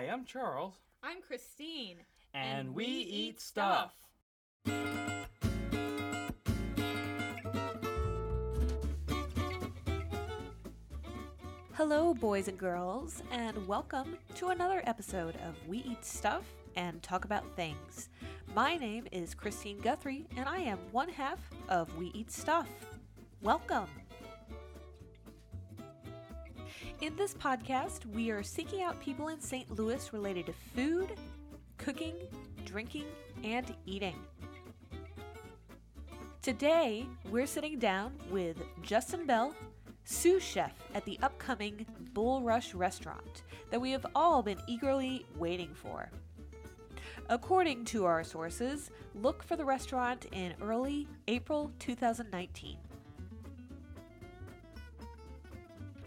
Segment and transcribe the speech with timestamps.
[0.00, 0.76] Hi, I'm Charles.
[1.02, 1.98] I'm Christine.
[2.32, 3.92] And, we, eat stuff.
[11.74, 16.44] Hello, boys and girls, and welcome to another episode of We Eat Stuff
[16.76, 18.08] and Talk About Things.
[18.54, 22.70] My name is Christine Guthrie, and I am one half of We Eat Stuff.
[23.42, 23.99] Welcome.
[27.00, 29.70] In this podcast, we are seeking out people in St.
[29.70, 31.14] Louis related to food,
[31.78, 32.14] cooking,
[32.66, 33.06] drinking,
[33.42, 34.16] and eating.
[36.42, 39.54] Today, we're sitting down with Justin Bell,
[40.04, 46.10] sous chef at the upcoming Bulrush restaurant that we have all been eagerly waiting for.
[47.30, 52.76] According to our sources, look for the restaurant in early April 2019.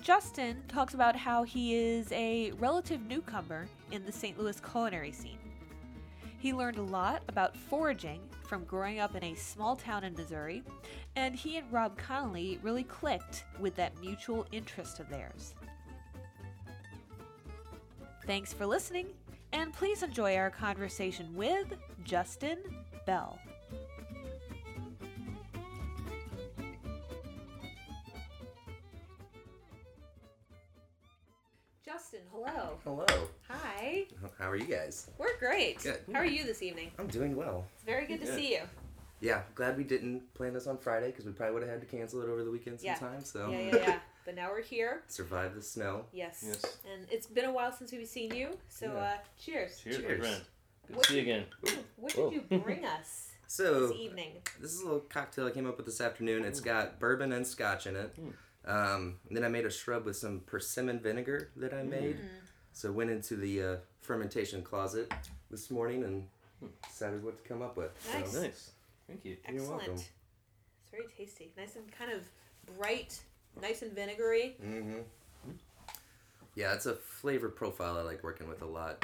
[0.04, 4.38] Justin talks about how he is a relative newcomer in the St.
[4.38, 5.38] Louis culinary scene.
[6.40, 10.62] He learned a lot about foraging from growing up in a small town in Missouri,
[11.16, 15.56] and he and Rob Connoley really clicked with that mutual interest of theirs.
[18.28, 19.08] Thanks for listening,
[19.54, 22.58] and please enjoy our conversation with Justin
[23.06, 23.40] Bell.
[34.40, 35.10] How are you guys?
[35.18, 35.82] We're great.
[35.84, 36.00] Good.
[36.12, 36.92] How are you this evening?
[37.00, 37.66] I'm doing well.
[37.76, 38.62] It's very good to see you.
[39.22, 41.88] Yeah, glad we didn't plan this on Friday because we probably would have had to
[41.88, 42.96] cancel it over the weekend Yeah.
[43.00, 43.24] sometime.
[43.24, 44.00] So Yeah, yeah, yeah.
[44.26, 45.04] but now we're here.
[45.08, 46.06] survive the snow.
[46.12, 46.44] Yes.
[46.46, 46.78] Yes.
[46.92, 49.00] And it's been a while since we've seen you, so Yeah.
[49.00, 49.80] uh, cheers.
[49.80, 50.42] Cheers, my friend.
[50.88, 51.46] Good What- to see you again.
[51.96, 52.30] What Whoa.
[52.32, 54.42] did you bring us So this evening?
[54.60, 56.44] this is a little cocktail I came up with this afternoon.
[56.44, 58.14] It's got bourbon and scotch in it.
[58.66, 62.18] Um, and then I made a shrub with some persimmon vinegar that I made.
[62.18, 62.28] Mm.
[62.74, 65.12] So went into the uh, fermentation closet
[65.52, 66.28] this morning and
[66.88, 67.92] decided what to come up with.
[68.14, 68.32] Nice.
[68.32, 68.72] So, Nice.
[69.08, 69.38] Thank you.
[69.48, 69.78] You're Excellent.
[69.88, 69.94] welcome.
[69.96, 71.52] It's very tasty.
[71.58, 72.22] Nice and kind of
[72.78, 73.22] bright,
[73.62, 74.56] nice and vinegary.
[74.62, 75.00] hmm
[76.56, 79.04] Yeah, it's a flavor profile I like working with a lot.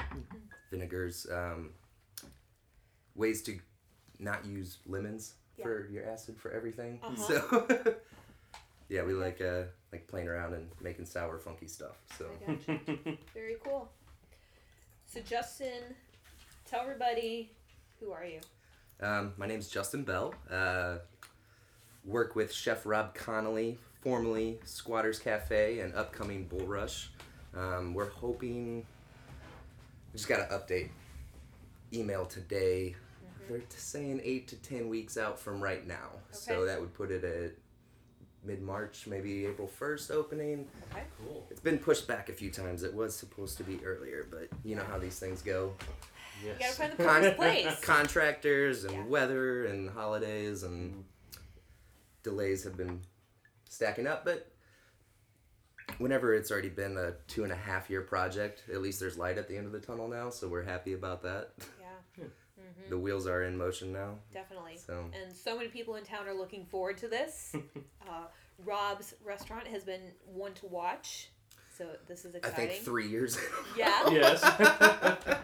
[0.71, 1.71] Vinegars, um,
[3.15, 3.59] ways to
[4.19, 6.99] not use lemons for your acid for everything.
[7.03, 7.15] Uh-huh.
[7.49, 7.95] So,
[8.89, 11.97] yeah, we like uh, like playing around and making sour, funky stuff.
[12.17, 12.25] So,
[13.33, 13.89] very cool.
[15.05, 15.95] So Justin,
[16.65, 17.51] tell everybody
[17.99, 18.39] who are you?
[19.01, 20.33] um, my name's Justin Bell.
[20.51, 20.97] Uh,
[22.05, 27.07] work with Chef Rob Connoley, formerly Squatters Cafe and upcoming Bulrush.
[27.55, 28.85] Um, we're hoping.
[30.13, 30.89] We just got an update
[31.93, 32.95] email today.
[33.47, 36.09] They're saying eight to ten weeks out from right now.
[36.29, 36.31] okay.
[36.31, 37.51] So that would put it at
[38.49, 40.67] mid March, maybe April 1st opening.
[40.91, 41.03] Okay.
[41.23, 41.45] Cool.
[41.51, 42.81] It's been pushed back a few times.
[42.81, 45.75] It was supposed to be earlier, but you know how these things go.
[46.43, 46.79] Yes.
[46.79, 47.79] You gotta find the perfect place.
[47.81, 49.05] Contractors and Yeah.
[49.05, 51.01] weather and holidays and mm-hmm.
[52.23, 53.01] delays have been
[53.69, 54.51] stacking up, but
[55.99, 59.37] whenever it's already been a two and a half year project, at least there's light
[59.37, 61.51] at the end of the tunnel now, so we're happy about that.
[62.83, 64.15] Yeah, The wheels are in motion now.
[64.33, 64.77] definitely.
[64.77, 67.55] So And so many people in town are looking forward to this.
[68.07, 68.25] uh,
[68.65, 71.29] Rob's restaurant has been one to watch,
[71.77, 72.65] so this is exciting.
[72.65, 73.37] I think three years.
[73.77, 74.09] Yeah.
[74.11, 74.41] Yes.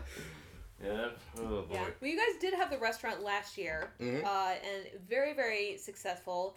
[0.84, 1.10] yeah.
[1.40, 1.66] Oh boy.
[1.72, 1.86] Yeah.
[2.02, 4.24] Well, you guys did have the restaurant last year, Mhm.
[4.24, 6.56] uh, and very, very successful.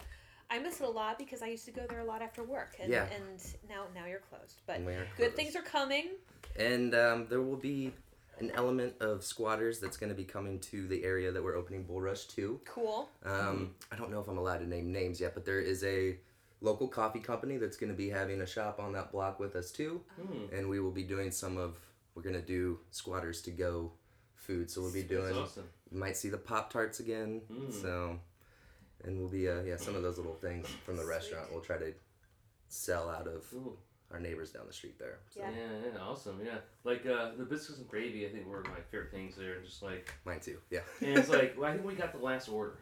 [0.51, 2.75] I miss it a lot because I used to go there a lot after work,
[2.79, 3.05] and, Yeah.
[3.15, 4.61] and now now you're closed.
[4.65, 5.35] But We good closed.
[5.35, 6.09] things are coming.
[6.57, 7.93] And um, there will be
[8.39, 11.83] an element of squatters that's going to be coming to the area that we're opening
[11.85, 12.59] Bulrush to.
[12.65, 13.09] Cool.
[13.25, 16.17] Um, I don't know if I'm allowed to name names yet, but there is a
[16.61, 19.71] local coffee company that's going to be having a shop on that block with us
[19.71, 20.53] too, Hmm.
[20.53, 21.77] and we will be doing some of.
[22.15, 23.91] We're going to do squatters to go
[24.35, 25.37] food, so we'll be That's doing.
[25.37, 25.69] awesome.
[25.91, 27.71] You might see the Pop Tarts again, Mm.
[27.71, 28.19] so,
[29.05, 31.09] and we'll be uh, yeah some of those little things from the Sweet.
[31.11, 31.51] restaurant.
[31.51, 31.93] We'll try to
[32.67, 33.77] sell out of Cool.
[34.11, 35.19] Our neighbors down the street there.
[35.29, 35.41] So.
[35.41, 35.49] Yeah.
[35.51, 36.39] Yeah, yeah, awesome.
[36.43, 38.25] Yeah, like uh, the biscuits and gravy.
[38.25, 39.53] I think were my favorite things there.
[39.53, 40.57] And just like, Mine too.
[40.69, 40.79] Yeah.
[41.01, 42.73] and it's like, well, I think we got the last order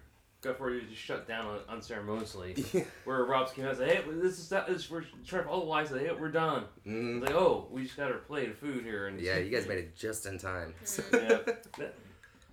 [0.41, 2.63] before you just shut down un- unceremoniously.
[3.05, 5.61] Where Rob's came out and said, "Hey, this is that is we're trying to all
[5.61, 5.89] the lights.
[5.89, 7.17] Hey, we're done." Mm.
[7.17, 9.67] It's like, "Oh, we just got our plate of food here." And Yeah, you guys
[9.67, 10.73] made it just in time.
[11.11, 11.65] yeah, that,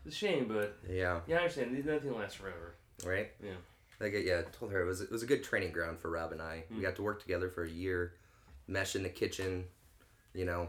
[0.06, 1.20] it's a shame, but yeah.
[1.26, 1.72] yeah, I understand.
[1.84, 2.74] Nothing lasts forever.
[3.06, 3.30] Right.
[3.42, 3.50] Yeah.
[4.00, 6.32] Like yeah, I told her it was it was a good training ground for Rob
[6.32, 6.64] and I.
[6.72, 6.76] Mm.
[6.76, 8.14] We got to work together for a year,
[8.66, 9.64] mesh in the kitchen,
[10.34, 10.68] you know,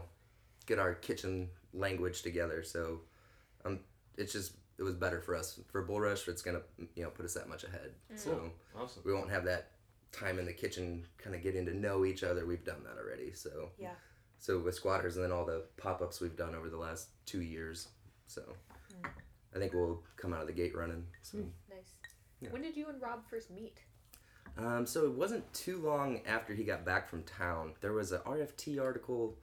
[0.66, 2.62] get our kitchen language together.
[2.62, 3.00] So,
[3.64, 3.80] um,
[4.16, 6.28] it's just it was better for us for Bulrush.
[6.28, 6.60] It's gonna
[6.94, 7.92] you know put us that much ahead.
[8.14, 9.02] So Awesome.
[9.04, 9.70] we won't have that
[10.12, 12.46] time in the kitchen kind of getting to know each other.
[12.46, 13.32] We've done that already.
[13.32, 13.94] So Yeah.
[14.38, 17.40] So with squatters and then all the pop ups we've done over the last two
[17.40, 17.88] years.
[18.26, 18.42] So
[19.54, 21.06] I think we'll come out of the gate running.
[21.22, 21.38] So.
[21.70, 21.96] Nice.
[22.40, 22.50] Yeah.
[22.50, 23.78] When did you and Rob first meet?
[24.58, 27.72] Um, so it wasn't too long after he got back from town.
[27.80, 29.34] There was a RFT article,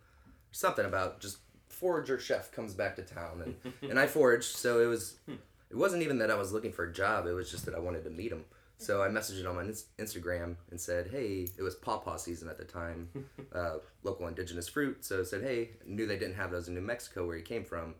[0.51, 1.37] something about just
[1.69, 4.55] forager chef comes back to town, and and I foraged.
[4.55, 7.27] So it was, it wasn't even that I was looking for a job.
[7.27, 8.45] It was just that I wanted to meet him.
[8.77, 9.63] So I messaged him on my
[10.03, 13.07] Instagram and said, hey, it was pawpaw season at the time,
[13.55, 15.05] uh, local indigenous fruit.
[15.05, 17.63] So I said, hey, knew they didn't have those in New Mexico where he came
[17.63, 17.95] from.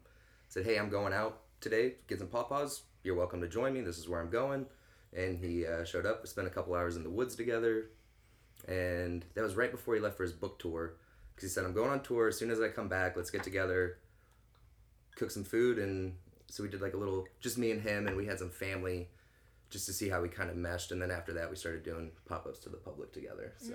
[0.50, 2.82] said, hey, I'm going out today, get some pawpaws.
[3.04, 3.82] You're welcome to join me.
[3.82, 4.66] This is where I'm going
[5.16, 6.22] and he uh, showed up.
[6.22, 7.90] We spent a couple hours in the woods together,
[8.68, 10.96] and that was right before he left for his book tour.
[11.36, 12.28] Because he said, "I'm going on tour.
[12.28, 13.98] As soon as I come back, let's get together,
[15.16, 16.16] cook some food." And
[16.48, 19.10] so we did like a little, just me and him, and we had some family,
[19.70, 20.92] just to see how we kind of meshed.
[20.92, 23.54] And then after that, we started doing pop ups to the public together.
[23.58, 23.74] So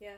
[0.00, 0.16] Yeah.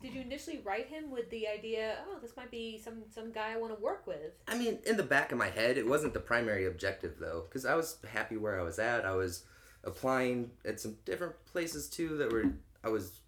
[0.00, 3.52] Did you initially write him with the idea, oh, this might be some some guy
[3.52, 4.32] I want to work with?
[4.46, 7.64] I mean, in the back of my head, it wasn't the primary objective though, because
[7.64, 9.04] I was happy where I was at.
[9.04, 9.44] I was
[9.84, 12.44] applying at some different places too that were
[12.84, 13.20] I was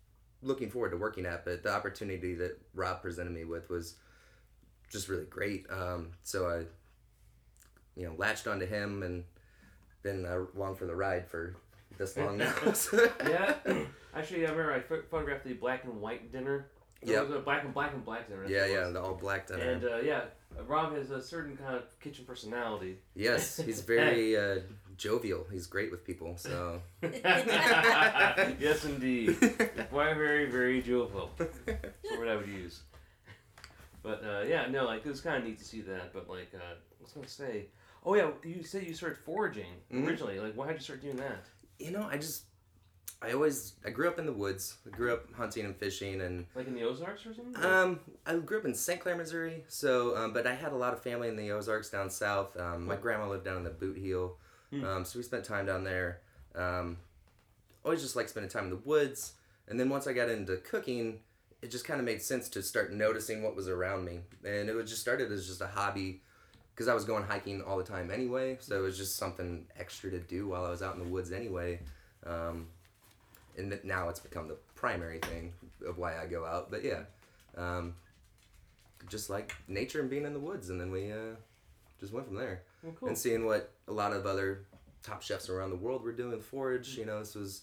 [0.43, 3.95] looking forward to working at, but the opportunity that Rob presented me with was
[4.91, 5.67] just really great.
[5.71, 6.59] Um, so I,
[8.01, 9.25] you know, latched onto him and
[10.03, 11.57] been uh, along for the ride for
[11.99, 12.55] this long now.
[13.29, 13.55] Yeah.
[14.15, 16.67] Actually, I remember I pho- photographed the black and white dinner.
[17.03, 17.29] It Yep.
[17.29, 18.45] was a black and black and black dinner.
[18.49, 19.63] yeah, yeah, the all black dinner.
[19.63, 20.23] And uh, yeah,
[20.67, 22.99] Rob has a certain kind of kitchen personality.
[23.15, 24.61] yes, he's very uh,
[25.01, 25.47] jovial.
[25.51, 26.37] He's great with people.
[26.37, 26.81] So.
[27.03, 29.31] yes, indeed.
[29.91, 31.31] Why very, very jovial.
[31.39, 31.59] That's
[32.17, 32.83] what I would use.
[34.03, 36.13] But uh, yeah, no, like it was kind of neat to see that.
[36.13, 37.67] But like, uh, I was gonna say,
[38.05, 40.07] oh yeah, you said you started foraging Mhm.
[40.07, 40.39] originally.
[40.39, 41.45] Like, why did you start doing that?
[41.79, 42.45] You know, I just,
[43.23, 44.77] I always, I grew up in the woods.
[44.87, 47.63] I grew up hunting and fishing, and Like in the Ozarks or something?
[47.65, 49.01] um, I grew up in St.
[49.01, 49.65] Clair, Missouri.
[49.69, 52.55] So, um, but I had a lot of family in the Ozarks down south.
[52.59, 54.37] Um, my grandma lived down in the Boot Heel,
[54.71, 54.85] Hmm.
[54.85, 56.21] um, so we spent time down there.
[56.55, 56.99] Um,
[57.85, 59.33] always just like spending time in the woods,
[59.69, 61.21] and then once I got into cooking,
[61.63, 64.75] it just kind of made sense to start noticing what was around me, and it
[64.75, 66.23] was just started as just a hobby.
[66.75, 70.11] Because I was going hiking all the time anyway, so it was just something extra
[70.13, 71.79] to do while I was out in the woods anyway.
[72.25, 72.69] Um,
[73.59, 75.53] and now it's become the primary thing
[75.87, 76.71] of why I go out.
[76.71, 77.03] But yeah,
[77.57, 77.95] um,
[79.09, 81.37] just like nature and being in the woods, and then we uh,
[82.01, 82.63] just went from there.
[82.83, 83.09] Well, cool.
[83.09, 84.67] And seeing what a lot of other
[85.03, 87.63] top chefs around the world were doing with forage, you know, this was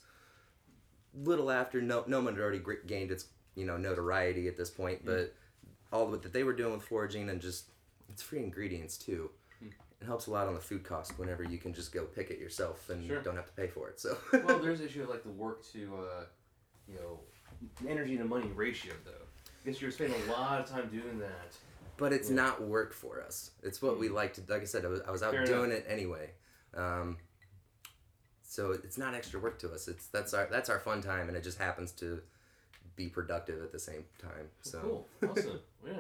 [1.14, 3.26] little after Noma had already gained its
[3.56, 5.34] you know notoriety at this point, but
[5.92, 7.70] all the that they were doing with foraging and just
[8.10, 9.30] it's free ingredients too.
[9.60, 9.68] Hmm.
[10.02, 12.40] It helps a lot on the food cost whenever you can just go pick it
[12.40, 13.22] yourself and Sure.
[13.22, 14.00] don't have to pay for it.
[14.00, 16.24] So well, there's the issue of like the work to, uh,
[16.88, 17.20] you know,
[17.90, 19.12] energy to money ratio though.
[19.12, 21.56] I guess you're spending a lot of time doing that.
[21.98, 22.36] But it's Yeah.
[22.36, 23.52] not work for us.
[23.64, 24.42] It's what we like to.
[24.48, 26.32] Like I said, I was, I was out Fair doing it anyway.
[26.76, 27.18] Um,
[28.44, 29.88] so it's not extra work to us.
[29.88, 32.22] It's that's our that's our fun time, and it just happens to
[32.96, 34.50] be productive at the same time.
[34.62, 35.08] So Cool.
[35.30, 35.60] Awesome.
[35.86, 35.94] yeah.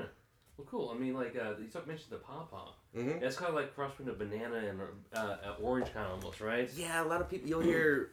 [0.57, 0.91] Well, cool.
[0.95, 2.71] I mean, like uh, you mentioned the pawpaw.
[2.95, 3.21] Mhm.
[3.21, 4.81] It's kind of like cross between a banana and
[5.13, 6.69] uh, uh, orange, kind of almost, right?
[6.75, 8.11] Yeah, a lot of people you'll hear,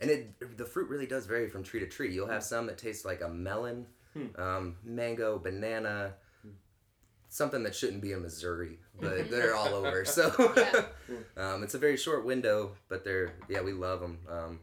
[0.00, 2.12] and it the fruit really does vary from tree to tree.
[2.12, 4.40] You'll have some that taste like a melon, Hmm.
[4.40, 6.14] um, mango, banana,
[7.28, 10.04] something that shouldn't be in Missouri, but they're all over.
[10.04, 10.84] So Yeah.
[11.54, 14.60] um, it's a very short window, but they're yeah we love them, um,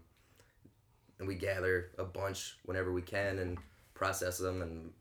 [1.19, 3.57] and we gather a bunch whenever we can and
[3.93, 4.91] process them and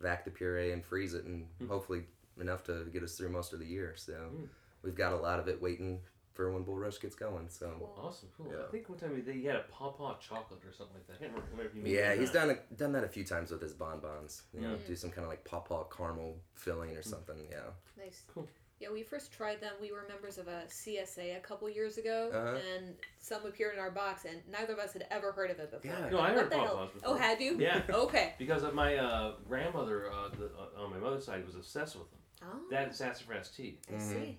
[0.00, 1.68] vac the puree and freeze it and Hmm.
[1.68, 2.04] hopefully
[2.40, 3.94] enough to get us through most of the year.
[3.96, 4.44] So Hmm.
[4.82, 6.00] we've got a lot of it waiting
[6.34, 7.48] for when Bulrush gets going.
[7.48, 7.72] So.
[7.78, 7.94] Cool.
[8.02, 8.28] Awesome.
[8.36, 8.48] Cool.
[8.50, 8.64] Yeah.
[8.68, 11.14] I think one time they had a pawpaw chocolate or something like that.
[11.14, 12.46] I can't remember if Yeah, he's not.
[12.48, 14.42] done a, done that a few times with his bonbons.
[14.52, 14.86] You know, Mm.
[14.86, 17.36] do some kind of like pawpaw caramel filling or something.
[17.50, 17.70] Yeah.
[17.96, 18.22] Nice.
[18.34, 18.48] Cool.
[18.80, 19.72] Yeah, we first tried them.
[19.80, 22.58] We were members of a CSA a couple years ago, Uh-huh.
[22.74, 25.70] and some appeared in our box, and neither of us had ever heard of it
[25.70, 25.92] before.
[25.92, 26.10] Yeah.
[26.10, 26.66] No, I heard the hell?
[26.76, 27.10] pawpaws before.
[27.10, 27.56] Oh, had you?
[27.58, 27.82] Yeah.
[27.88, 28.34] Okay.
[28.36, 32.10] Because of my uh, grandmother uh, the, uh, on my mother's side was obsessed with
[32.10, 32.18] them.
[32.42, 33.78] Oh, That and sassafras tea.
[33.88, 34.00] I Mhm.
[34.02, 34.38] see.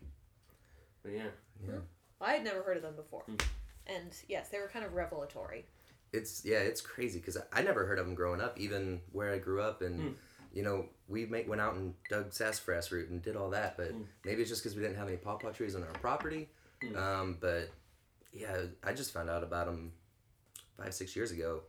[1.05, 1.27] But yeah.
[2.19, 3.21] Well, I had never heard of them before.
[3.23, 3.35] Hmm.
[3.87, 5.65] And yes, they were kind of revelatory.
[6.11, 9.31] It's yeah, it's crazy because I, I never heard of them growing up, even where
[9.33, 10.07] I grew up, and Hmm.
[10.53, 13.91] you know we make, went out and dug sassafras root and did all that, but
[13.91, 14.01] Hmm.
[14.23, 16.49] maybe it's just because we didn't have any pawpaw trees on our property.
[16.81, 16.95] Hmm.
[16.97, 17.69] Um, but
[18.33, 19.91] yeah, I just found out about them
[20.77, 21.61] five six years ago,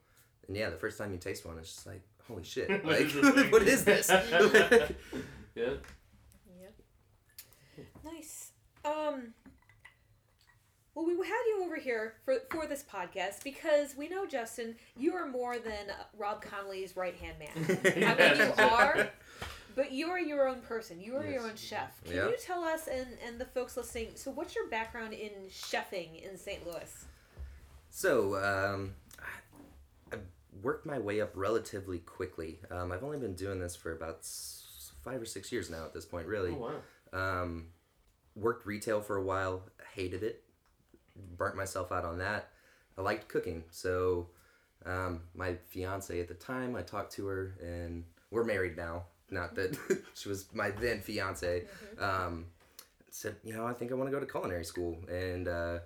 [0.48, 3.12] and yeah, the first time you taste one, it's just like holy shit, like is
[3.14, 3.50] this thing?
[3.50, 4.08] what is this?
[5.54, 5.74] yeah.
[8.86, 8.94] Yep.
[8.96, 9.14] Nice.
[9.14, 9.34] Um.
[10.94, 15.14] Well, we had you over here for for this podcast because we know Justin, you
[15.14, 17.78] are more than uh, Rob Connoley's right hand man.
[18.08, 19.10] I mean, you are.
[19.74, 20.98] but you're your own person.
[20.98, 22.02] You are your own chef.
[22.04, 22.28] Can Yeah.
[22.28, 24.12] you tell us and and the folks listening?
[24.14, 26.66] So, what's your background in chefing in St.
[26.66, 27.04] Louis?
[27.90, 30.18] So, um, I, I
[30.62, 32.58] worked my way up relatively quickly.
[32.70, 34.26] Um, I've only been doing this for about
[35.04, 36.52] five or six years now at this point, really.
[36.52, 36.72] Oh
[37.12, 37.42] wow.
[37.42, 37.66] Um,
[38.36, 39.62] worked retail for a while,
[39.94, 40.44] hated it,
[41.36, 42.50] burnt myself out on that.
[42.96, 44.28] I liked cooking, so
[44.84, 49.04] um, my fiance at the time, I talked to her, and we're married now.
[49.30, 49.76] Not that
[50.14, 51.64] she was my then fiance.
[51.98, 52.46] Um,
[53.10, 55.78] said, you know, I think I want to go to culinary school, and uh,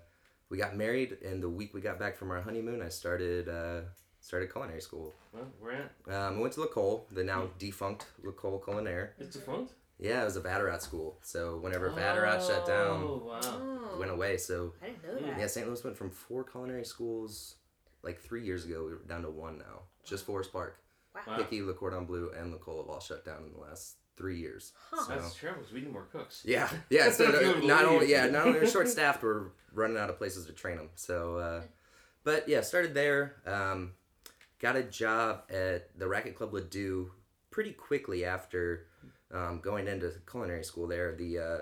[0.50, 1.19] we got married.
[1.25, 3.83] And the week we got back from our honeymoon, I started uh,
[4.21, 5.14] started culinary school.
[5.33, 5.90] Well, we're at.
[6.09, 9.11] Um, I went to L'Ecole, the now defunct L'Ecole Culinaire.
[9.19, 9.73] It's defunct.
[10.00, 11.19] Yeah, it was a Vatterott school.
[11.23, 13.40] So whenever Vatterott shut down, Oh wow.
[13.45, 14.37] Oh, it went away.
[14.38, 15.38] So I didn't know that.
[15.38, 15.66] yeah, St.
[15.66, 17.57] Louis went from four culinary schools
[18.02, 18.85] like three years ago.
[18.85, 19.83] We're down to one now.
[20.04, 20.78] Just Forest Park,
[21.14, 21.21] Wow.
[21.26, 21.37] Wow.
[21.37, 24.73] Hickey, Le Cordon Bleu, and L'Ecole have all shut down in the last three years.
[24.90, 25.02] Huh.
[25.04, 25.62] So That's terrible.
[25.62, 26.42] 'cause we need more cooks.
[26.45, 27.11] yeah, yeah.
[27.11, 30.47] So Good not only yeah, not only are short staffed, we're running out of places
[30.47, 30.88] to train them.
[30.95, 31.62] So, uh,
[32.25, 33.37] but yeah, started there.
[33.47, 33.92] Um,
[34.61, 37.11] got a job at the Racquet Club Ladue
[37.50, 38.87] pretty quickly after
[39.33, 41.15] um, going into culinary school there.
[41.15, 41.59] The uh,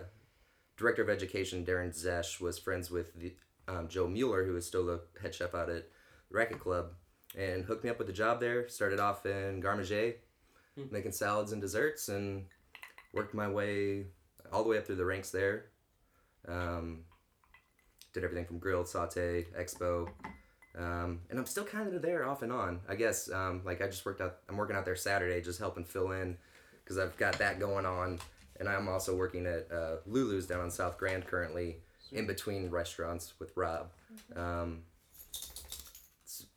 [0.77, 3.35] director of education, Darren Zesh, was friends with the,
[3.67, 5.89] um, Joe Mueller, who is still the head chef out at
[6.31, 6.93] the Racquet Club,
[7.37, 8.69] and hooked me up with a job there.
[8.69, 10.15] Started off in garde manger,
[10.91, 12.47] making salads and desserts, and
[13.13, 14.07] worked my way
[14.53, 15.67] all the way up through the ranks there.
[16.47, 17.05] Um,
[18.15, 20.09] did everything from grilled, saute, expo,
[20.79, 22.81] um, and I'm still kind of there off and on.
[22.89, 24.39] I guess um, like I just worked out.
[24.49, 26.39] I'm working out there Saturday, just helping fill in
[26.88, 28.18] because I've got that going on,
[28.59, 31.76] and I'm also working at uh, Lulu's down on South Grand currently,
[32.12, 33.90] in between restaurants with Rob.
[34.35, 34.85] Um,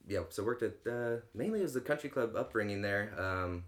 [0.08, 3.14] yeah, so worked at uh, mainly it was the country club upbringing there.
[3.18, 3.66] Um,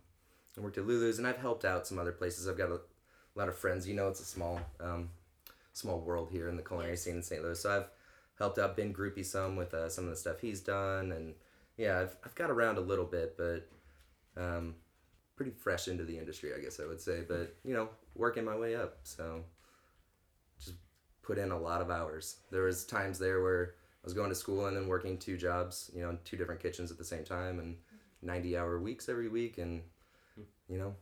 [0.58, 2.48] I worked at Lulu's, and I've helped out some other places.
[2.48, 2.80] I've got a
[3.36, 3.86] lot of friends.
[3.86, 5.10] You know, it's a small, um,
[5.74, 7.44] small world here in the culinary scene in St.
[7.44, 7.60] Louis.
[7.60, 7.90] So I've
[8.40, 11.34] helped out Ben Grupe some with uh, some of the stuff he's done, and
[11.76, 13.68] yeah, I've, I've got around a little bit, but
[14.42, 14.76] um,
[15.44, 17.22] pretty fresh into the industry, I guess I would say.
[17.28, 19.44] But you know, working my way up, so
[20.60, 20.76] just
[21.22, 22.38] put in a lot of hours.
[22.52, 25.92] There was times there where I was going to school and then working two jobs,
[25.94, 27.76] you know, in two different kitchens at the same time, and
[28.22, 29.82] ninety hour weeks every week, and
[30.70, 30.96] you know,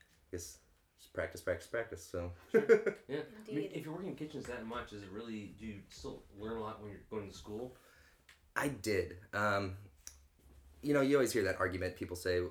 [0.00, 0.58] I guess
[0.98, 2.06] just practice, practice, practice.
[2.10, 2.32] So.
[3.08, 3.20] Yeah.
[3.50, 5.54] I mean, if you're working in kitchens that much, is it really?
[5.58, 7.74] Do you still learn a lot when you're going to school?
[8.54, 9.16] I did.
[9.32, 9.76] Um,
[10.82, 11.96] you know, you always hear that argument.
[11.96, 12.42] People say,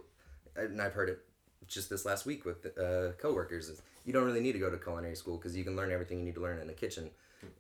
[0.56, 1.27] and I've heard it
[1.68, 3.70] just this last week with uh, coworkers.
[3.70, 6.20] Is you don't really need to go to culinary school because you can learn everything
[6.20, 7.10] you need to learn in the kitchen,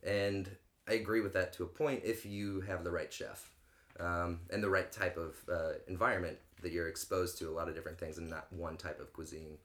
[0.05, 0.49] and
[0.87, 3.51] I agree with that to a point if you have the right chef
[3.99, 7.75] um, and the right type of uh, environment that you're exposed to a lot of
[7.75, 9.57] different things and not one type of cuisine.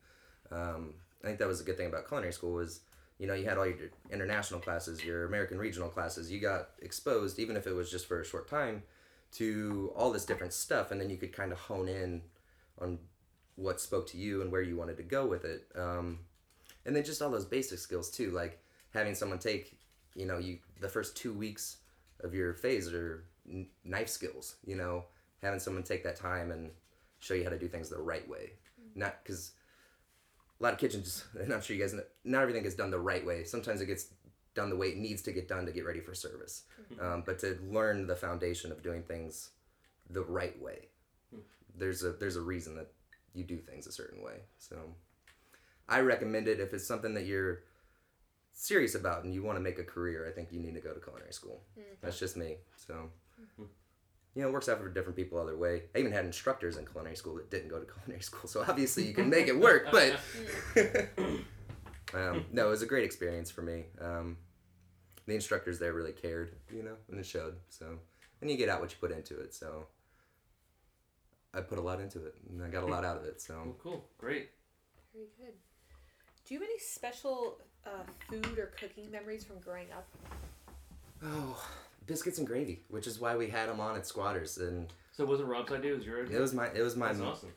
[0.50, 2.80] Um, I think that was a good thing about culinary school was
[3.18, 3.76] you know you had all your
[4.10, 6.30] international classes, your American regional classes.
[6.30, 8.82] You got exposed even if it was just for a short time
[9.32, 12.22] to all this different stuff, and then you could kind of hone in
[12.80, 12.98] on
[13.56, 15.66] what spoke to you and where you wanted to go with it.
[15.76, 16.20] Um,
[16.84, 18.60] and then just all those basic skills too, like
[18.92, 19.78] having someone take
[20.14, 21.78] you know you the first two weeks
[22.22, 24.56] of your phase are n- knife skills.
[24.66, 25.04] You know,
[25.42, 26.70] having someone take that time and
[27.20, 28.52] show you how to do things the right way,
[28.94, 29.52] not because
[30.60, 32.98] a lot of kitchens, and I'm sure you guys know, not everything gets done the
[32.98, 33.44] right way.
[33.44, 34.06] Sometimes it gets
[34.54, 36.64] done the way it needs to get done to get ready for service.
[37.00, 39.50] Um, but to learn the foundation of doing things
[40.10, 40.88] the right way,
[41.76, 42.88] there's a there's a reason that
[43.34, 44.40] you do things a certain way.
[44.58, 44.76] So
[45.88, 47.60] I recommend it if it's something that you're
[48.52, 50.26] serious about and you want to make a career.
[50.28, 51.62] I think you need to go to culinary school.
[52.00, 52.56] That's just me.
[52.76, 53.10] So.
[54.34, 55.82] You know, it works out for different people other way.
[55.94, 59.06] I even had instructors in culinary school that didn't go to culinary school, so obviously
[59.06, 59.88] you can make it work.
[59.90, 60.16] But
[62.14, 63.84] um, no, it was a great experience for me.
[64.00, 64.38] Um,
[65.26, 67.56] the instructors there really cared, you know, and it showed.
[67.68, 67.98] So,
[68.40, 69.54] and you get out what you put into it.
[69.54, 69.86] So,
[71.54, 73.40] I put a lot into it, and I got a lot out of it.
[73.40, 74.04] So, Oh, cool.
[74.18, 74.50] Great.
[75.12, 75.54] Very good.
[76.46, 80.06] Do you have any special uh, food or cooking memories from growing up?
[81.24, 81.62] oh,
[82.06, 85.28] biscuits and gravy, which is why we had them on at Squatters, and So it
[85.28, 85.92] wasn't Rob's idea?
[85.92, 86.30] It was yours.
[86.30, 87.52] it was my it was my That's awesome.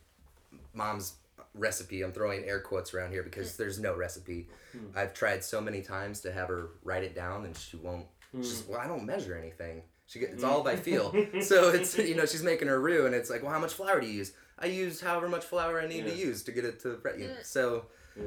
[0.74, 1.16] mom's
[1.56, 2.04] recipe.
[2.04, 3.58] I'm throwing air quotes around here because mm.
[3.58, 4.48] there's no recipe.
[4.72, 4.86] Hmm.
[4.96, 8.06] I've tried so many times to have her write it down, and she won't.
[8.32, 8.42] Hmm.
[8.42, 9.82] She's just, well, I don't measure anything.
[10.08, 11.12] She get, it's all by feel.
[11.42, 14.00] so it's you know she's making her roux, and it's like, well, how much flour
[14.00, 14.34] do you use?
[14.60, 17.18] I use however much flour I need to use to get it to right.
[17.20, 17.86] You know, so,
[18.16, 18.24] Yeah.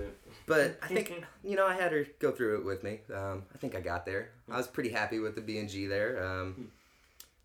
[0.46, 3.00] but I think you know I had her go through it with me.
[3.14, 4.30] Um, I think I got there.
[4.50, 6.22] I was pretty happy with the B and G there.
[6.24, 6.70] Um,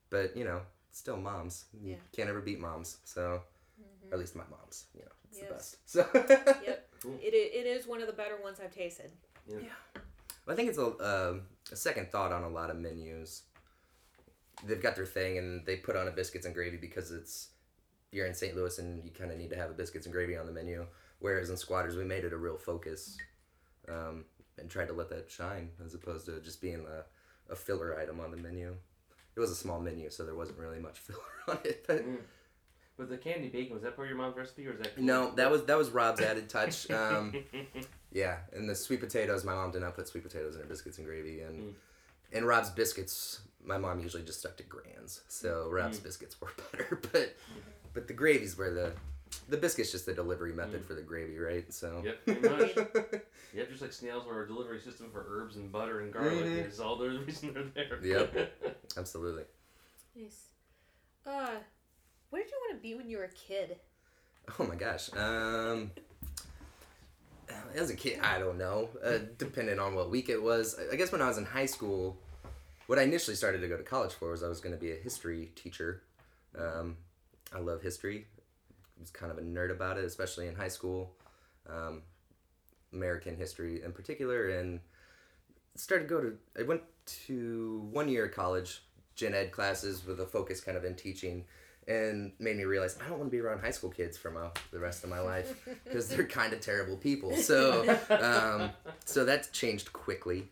[0.10, 0.62] but you know,
[0.92, 1.66] still moms.
[1.84, 1.96] Yeah.
[2.16, 2.98] can't ever beat moms.
[3.06, 3.42] So,
[4.10, 4.86] or at least my moms.
[4.96, 5.48] You know, It's Yes.
[5.48, 5.78] the best.
[5.86, 6.90] So Yep.
[7.04, 7.20] Cool.
[7.22, 9.12] It, it is one of the better ones I've tasted.
[9.48, 9.58] Yeah,
[10.48, 10.86] I think it's a,
[11.32, 13.44] um a second thought on a lot of menus.
[14.66, 17.50] They've got their thing and they put on a biscuits and gravy because it's
[18.12, 18.56] you're in St.
[18.56, 20.86] Louis and you kind of need to have a biscuits and gravy on the menu.
[21.20, 23.18] Whereas in Squatters, we made it a real focus
[23.90, 24.26] um,
[24.60, 28.20] and tried to let that shine as opposed to just being a, a filler item
[28.20, 28.76] on the menu.
[29.36, 31.86] It was a small menu, so there wasn't really much filler on it.
[31.88, 32.18] But Mm.
[32.96, 35.00] But the candy bacon was that part of your mom's recipe or is that?
[35.00, 36.88] no, that was that was Rob's added touch.
[36.92, 37.34] Um,
[38.12, 41.00] Yeah, and the sweet potatoes, my mom did not put sweet potatoes in her biscuits
[41.00, 41.74] and gravy, and Mm.
[42.34, 46.04] And Rob's biscuits, my mom usually just stuck to grands, so Rob's Mm.
[46.04, 47.36] biscuits were better, but
[47.94, 48.94] but the gravy's where the
[49.50, 51.72] the biscuit's just the delivery method for the gravy, right?
[51.74, 52.76] So Yep, pretty much.
[53.56, 56.44] Yep, just like snails are a delivery system for herbs and butter and garlic.
[56.46, 56.68] Mhm.
[56.68, 58.04] Is all the reason they're there.
[58.34, 58.78] Yep.
[58.98, 59.44] absolutely.
[60.16, 60.46] Nice.
[61.26, 61.58] Uh,
[62.32, 63.78] what did you want to be when you were a kid?
[64.60, 65.10] Oh my gosh.
[65.16, 65.92] Um,
[67.76, 68.90] as a kid, I don't know.
[69.04, 70.76] Uh, depending on what week it was.
[70.80, 72.18] I- I guess when I was in high school,
[72.88, 74.92] what I initially started to go to college for was I was going to be
[74.92, 76.04] a history teacher.
[76.58, 76.98] Um,
[77.54, 78.26] I love history.
[78.98, 81.16] I was kind of a nerd about it, especially in high school.
[81.70, 82.04] Um,
[82.94, 84.80] American history in particular, and
[85.76, 86.38] started to go to.
[86.58, 86.82] I went
[87.26, 88.84] to one year of college,
[89.16, 91.46] gen ed classes with a focus kind of in teaching,
[91.88, 94.48] and made me realize I don't want to be around high school kids for my,
[94.72, 97.34] the rest of my life because they're kind of terrible people.
[97.44, 98.70] So, um,
[99.06, 100.48] so that changed quickly.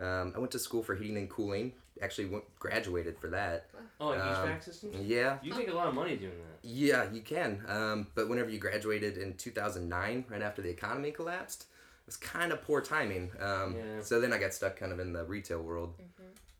[0.00, 1.72] Um, I went to school for heating and cooling.
[2.02, 3.70] Actually, went, graduated for that.
[3.98, 4.96] Oh, like Um, HVAC systems?
[4.96, 6.68] Yeah, You make a lot of money doing that.
[6.68, 7.62] yeah, you can.
[7.68, 12.52] Um, but whenever you graduated in 2009, right after the economy collapsed, it was kind
[12.52, 13.30] of poor timing.
[13.40, 14.02] Um, Yeah.
[14.02, 15.94] So then I got stuck kind of in the retail world.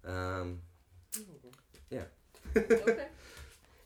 [0.07, 0.61] Um,
[1.90, 2.02] yeah.
[2.57, 3.07] Okay.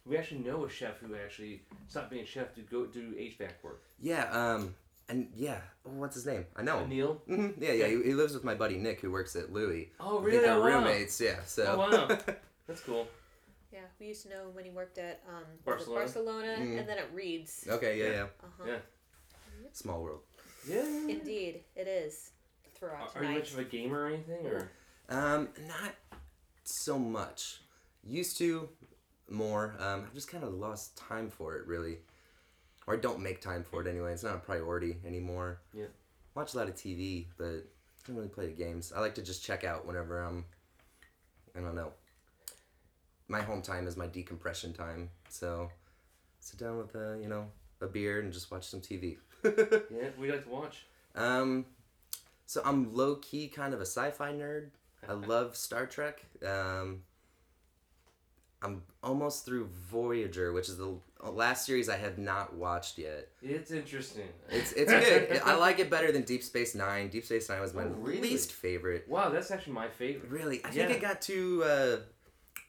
[0.07, 3.51] We actually know a chef who actually stopped being a chef to go do HVAC
[3.63, 3.83] work.
[4.01, 4.25] yeah.
[4.31, 4.75] Um,
[5.11, 6.47] and yeah, oh, what's his name?
[6.57, 6.89] I know him.
[6.89, 7.23] Neil?
[7.27, 7.87] hmm Yeah, yeah.
[7.89, 9.91] He, he lives with my buddy Nick, who works at Louie.
[10.01, 10.31] Oh, I really?
[10.39, 10.67] think they're Oh, wow.
[10.85, 11.21] roommates.
[11.21, 11.37] Yeah.
[11.47, 11.65] So.
[11.67, 12.19] Oh, wow.
[12.67, 13.07] That's cool.
[13.73, 16.01] Yeah, we used to know when he worked at um, Barcelona?
[16.01, 16.79] Barcelona, Barcelona Mm.
[16.81, 17.67] and then at Reed's.
[17.69, 17.99] okay.
[17.99, 18.05] Yeah.
[18.05, 18.13] Yeah.
[18.13, 18.23] Yeah.
[18.43, 18.65] Uh-huh.
[18.67, 18.77] Yeah.
[19.73, 20.21] Small world.
[20.69, 20.83] Yeah.
[21.09, 22.31] Indeed, it is.
[22.75, 24.47] Throughout Are, are you much of a gamer or anything?
[24.47, 24.71] Or
[25.09, 25.95] Um, not
[26.65, 27.61] so much.
[28.03, 28.69] Used to
[29.29, 29.75] more.
[29.79, 31.99] Um, I've just kind of lost time for it, really.
[32.91, 34.13] Or I don't make time for it anyway.
[34.13, 35.61] It's not a priority anymore.
[35.73, 35.85] Yeah.
[36.35, 38.93] Watch a lot of TV, but I don't really play the games.
[38.95, 40.45] I like to just check out whenever I'm.
[41.57, 41.93] I don't know.
[43.29, 45.71] My home time is my decompression time, so
[46.41, 47.47] sit down with a you know
[47.81, 49.19] a beer and just watch some TV.
[49.45, 50.85] yeah, we like to watch.
[51.15, 51.67] Um,
[52.47, 54.71] so I'm low key kind of a sci-fi nerd.
[55.09, 56.25] I love Star Trek.
[56.45, 57.03] Um,
[58.63, 60.95] I'm almost through Voyager, which is the
[61.25, 63.29] last series I have not watched yet.
[63.43, 64.29] It's interesting.
[64.51, 65.41] It's it's good.
[65.45, 67.09] I like it better than Deep Space Nine.
[67.09, 68.21] Deep Space Nine was my Oh, really?
[68.21, 69.07] least favorite.
[69.09, 70.31] Wow, that's actually my favorite.
[70.31, 71.97] Really, I think it got too uh,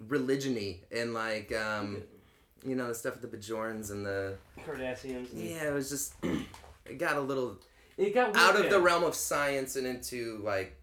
[0.07, 2.03] religiony and like um,
[2.65, 5.31] you know the stuff with the Bajorans and the Cardassians.
[5.33, 5.67] and- yeah.
[5.69, 6.13] It was just
[6.85, 7.57] it got a little
[7.97, 8.69] It got out of yeah.
[8.69, 10.77] the realm of science and into like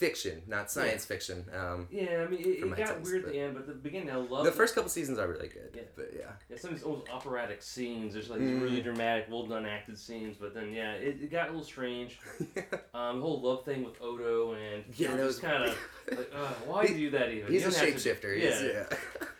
[0.00, 1.44] fiction, not science fiction.
[1.54, 4.10] Um, Yeah, I mean, it, it got taste, weird at the end, but the beginning
[4.10, 5.82] I love the first couple seasons are really good, Yeah.
[5.94, 8.14] but yeah, Yeah, some of these old operatic scenes.
[8.14, 8.84] There's like these really Mm.
[8.84, 12.18] dramatic, well done acted scenes, but then yeah, it, it got a little strange.
[12.94, 15.78] Um, the whole love thing with Odo and Yeah, yeah, that was was- kind of
[16.10, 17.52] like, uh, why He- do that even?
[17.52, 18.38] he's a don't to- shapeshifter.
[18.40, 18.50] Yeah.
[18.50, 18.62] He's,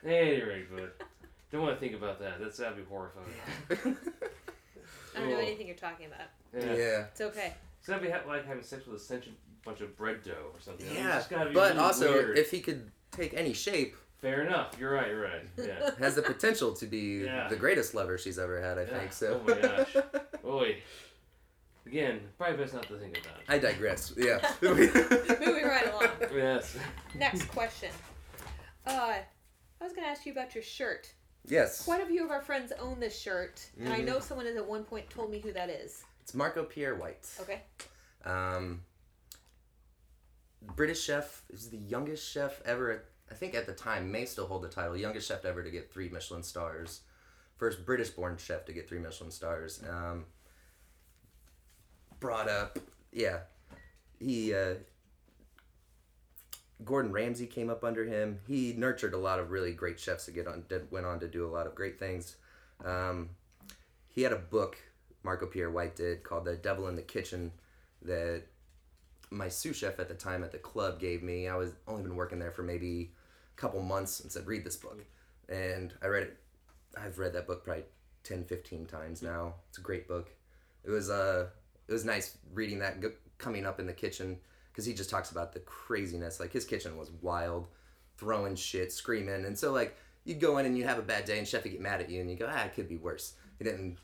[0.05, 0.11] yeah.
[0.11, 1.01] Anyway, but
[1.51, 2.41] don't want to think about that.
[2.41, 3.27] That's that'd be horrifying.
[5.17, 6.29] I don't know anything you're talking about.
[6.55, 6.75] Yeah.
[6.77, 7.05] yeah.
[7.11, 7.55] It's okay.
[7.83, 10.61] So that'd be ha- like having sex with a sentient bunch of bread dough or
[10.61, 10.87] something.
[10.87, 12.39] It's Yeah, just gotta be but really also weird.
[12.39, 14.75] if he could take any shape, fair enough.
[14.79, 15.09] You're right.
[15.09, 15.43] You're right.
[15.57, 15.91] Yeah.
[15.99, 17.49] has the potential to be Yeah.
[17.49, 18.79] the greatest lover she's ever had.
[18.79, 18.99] I Yeah.
[18.99, 19.41] think so.
[19.43, 19.97] Oh my gosh.
[20.43, 20.77] Boy.
[21.87, 23.45] Again, probably best not to think about it.
[23.49, 24.13] I digress.
[24.17, 24.39] Yeah.
[24.63, 26.09] Moving right along.
[26.35, 26.77] Yes.
[27.15, 27.91] Next question.
[28.87, 29.15] Uh,
[29.81, 31.11] I was going to ask you about your shirt.
[31.47, 31.85] yes.
[31.85, 34.05] Quite a few of our friends own this shirt, and I Mhm.
[34.05, 36.05] know someone has at one point told me who that is.
[36.31, 37.27] It's Marco Pierre White.
[37.41, 37.63] Okay.
[38.25, 38.83] Um,
[40.63, 43.03] British chef is the youngest chef ever.
[43.29, 45.93] I think at the time may still hold the title, youngest chef ever to get
[45.93, 47.01] three Michelin stars.
[47.57, 49.83] First British-born chef to get three Michelin stars.
[49.91, 50.27] Um,
[52.21, 52.79] brought up,
[53.11, 53.41] yeah,
[54.21, 54.55] he.
[54.55, 54.75] Uh,
[56.85, 58.39] Gordon Ramsay came up under him.
[58.47, 61.27] He nurtured a lot of really great chefs that get on that went on to
[61.27, 62.37] do a lot of great things.
[62.85, 63.31] Um,
[64.07, 64.77] he had a book
[65.23, 67.53] Marco Pierre White did called The Devil in the Kitchen
[68.03, 68.43] that
[69.31, 71.49] my sous chef at the time at the club gave me.
[71.49, 73.13] I was only been working there for maybe
[73.57, 75.05] a couple months and said, read this book.
[75.49, 76.37] And I read it.
[76.97, 77.85] I've read that book probably
[78.25, 79.55] 10, 15 times now.
[79.69, 80.31] It's a great book.
[80.85, 81.47] It was uh,
[81.89, 83.03] it was nice reading that
[83.39, 84.39] coming up in the kitchen
[84.73, 86.41] because he just talks about the craziness.
[86.41, 87.69] Like his kitchen was wild,
[88.17, 91.39] throwing shit, screaming, and so like you'd go in and you have a bad day,
[91.39, 93.35] and chef would get mad at you, and you go, ah, it could be worse.
[93.59, 93.99] He didn't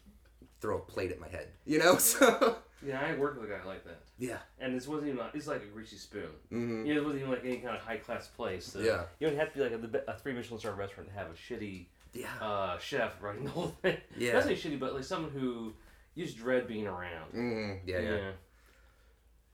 [0.61, 1.97] throw a plate at my head, you know.
[1.99, 5.25] So Yeah, I worked with a guy like that, yeah, and this wasn't even.
[5.35, 6.29] It's like a greasy spoon.
[6.51, 8.67] hmm You know, it wasn't even like any kind of high class place.
[8.67, 9.05] So Yeah.
[9.19, 9.73] You don't have to be like
[10.07, 13.51] a, a three Michelin star restaurant to have a shitty yeah, uh, chef running the
[13.51, 13.97] whole thing.
[14.17, 14.35] Yeah.
[14.35, 15.73] Not saying shitty, but like someone who
[16.15, 17.31] you just dread being around.
[17.33, 18.31] hmm yeah, yeah.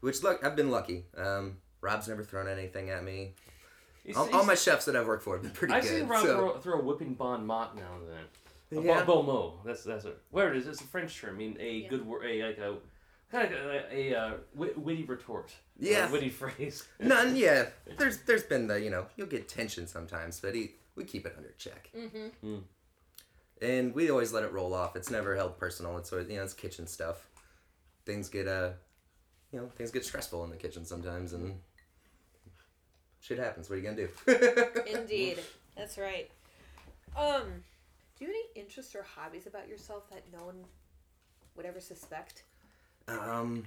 [0.01, 1.05] Which look, I've been lucky.
[1.17, 3.35] Um, Rob's never thrown anything at me.
[4.05, 6.01] He's- All, all my chefs that I've worked for have been pretty I've good.
[6.01, 8.25] seen Rob so- throw, throw a whipping bon mot now and then.
[8.73, 9.05] A Yeah.
[9.05, 9.65] bon, bon mot.
[9.65, 10.19] That's that's it.
[10.31, 10.67] Where it is?
[10.67, 11.35] It's a French term.
[11.35, 11.89] I mean, a Yeah.
[11.89, 12.77] good word, a like a
[13.31, 15.53] kind of a, a, uh, wit- witty retort.
[15.79, 16.09] Yeah.
[16.09, 16.85] a witty phrase.
[17.01, 17.69] None, yeah.
[17.99, 21.35] There's there's been the you know you'll get tension sometimes, but he, we keep it
[21.37, 22.59] under check, Mm-hmm.
[23.61, 24.97] and we always let it roll off.
[24.97, 25.97] It's never held personal.
[25.99, 27.29] It's always you know it's kitchen stuff.
[28.07, 28.71] Things get uh,
[29.53, 31.61] you know things get stressful in the kitchen sometimes, and
[33.21, 33.69] shit happens.
[33.69, 34.73] What are you gonna do?
[34.99, 35.39] Indeed.
[35.77, 36.31] That's right.
[37.17, 37.63] Um,
[38.23, 40.65] do you have any interests or hobbies about yourself that no one
[41.57, 42.45] would ever suspect?
[43.09, 43.65] Um,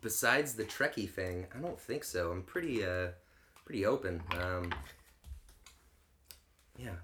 [0.00, 2.30] besides the Trekkie thing, I don't think so.
[2.30, 3.08] I'm pretty uh,
[3.64, 4.22] pretty open.
[4.40, 4.72] Um,
[6.78, 6.94] yeah,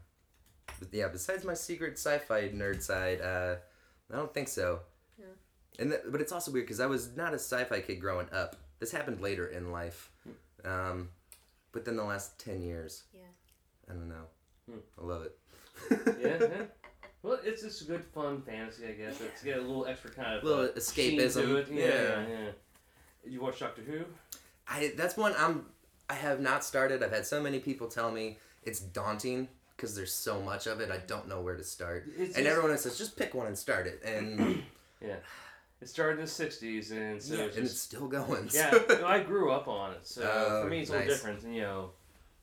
[0.78, 1.08] but yeah.
[1.08, 3.56] Besides my secret sci-fi nerd side, uh,
[4.12, 4.78] I don't think so.
[5.18, 5.24] Yeah.
[5.80, 8.54] And th- but it's also weird because I was not a sci-fi kid growing up.
[8.78, 10.12] This happened later in life.
[10.64, 11.08] Um,
[11.74, 13.02] within the last ten years.
[13.12, 13.22] Yeah.
[13.90, 14.26] I don't know.
[14.70, 14.78] Hmm.
[15.00, 15.36] I love it.
[16.20, 16.64] yeah, yeah.
[17.22, 19.20] Well, it's just a good, fun fantasy, I guess.
[19.20, 21.68] It's got a little extra kind of Little uh, escapism.
[21.70, 21.86] Yeah, Yeah.
[21.86, 22.50] yeah, yeah.
[23.24, 24.04] You watch Doctor Who?
[24.68, 25.66] I that's one I'm
[26.10, 27.02] I have not started.
[27.02, 30.90] I've had so many people tell me it's daunting because there's so much of it.
[30.90, 32.06] I don't know where to start.
[32.16, 34.62] It's and just- everyone says just pick one and start it, and
[35.00, 35.16] Yeah.
[35.80, 38.48] It started in the '60s, and so yeah, it's and it's still going.
[38.52, 38.70] yeah.
[38.70, 41.42] so- no, I grew up on it, so Oh, for me it's a little different.
[41.42, 41.90] And, you know,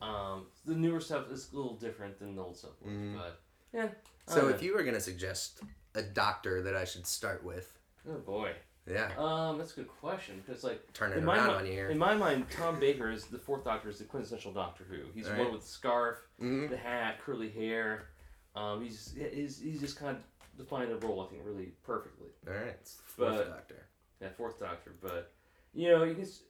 [0.02, 2.72] um, the newer stuff is a little different than the old stuff.
[2.86, 3.16] Mhm.
[3.18, 3.40] But
[3.74, 3.88] yeah.
[4.30, 5.62] So don't if you were gonna suggest
[5.96, 7.74] a doctor that I should start with,
[8.08, 8.52] oh boy,
[8.90, 11.66] yeah, um, that's a good question because like turn it in my, around mi- on
[11.66, 11.90] you here.
[11.90, 14.98] in my mind, Tom Baker is the fourth Doctor is the quintessential Doctor Who.
[15.14, 15.40] He's the Right.
[15.42, 18.08] one with the scarf, hmm the hat, curly hair.
[18.56, 22.30] Um, he's he's he's just kind of defined the role I think really perfectly.
[22.48, 23.86] All right, it's the fourth But- doctor.
[24.20, 24.94] that fourth Doctor.
[25.02, 25.32] But
[25.74, 26.24] you know, you can.
[26.24, 26.44] s-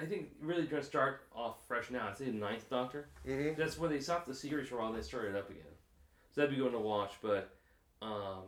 [0.00, 2.08] I think really going to start off fresh now.
[2.08, 3.06] I'd say the ninth Doctor.
[3.24, 4.88] hmm That's when they stopped the series for a while.
[4.88, 5.62] and They started it up again.
[6.34, 7.12] So that'd be going to watch.
[7.22, 7.50] But
[8.02, 8.42] um,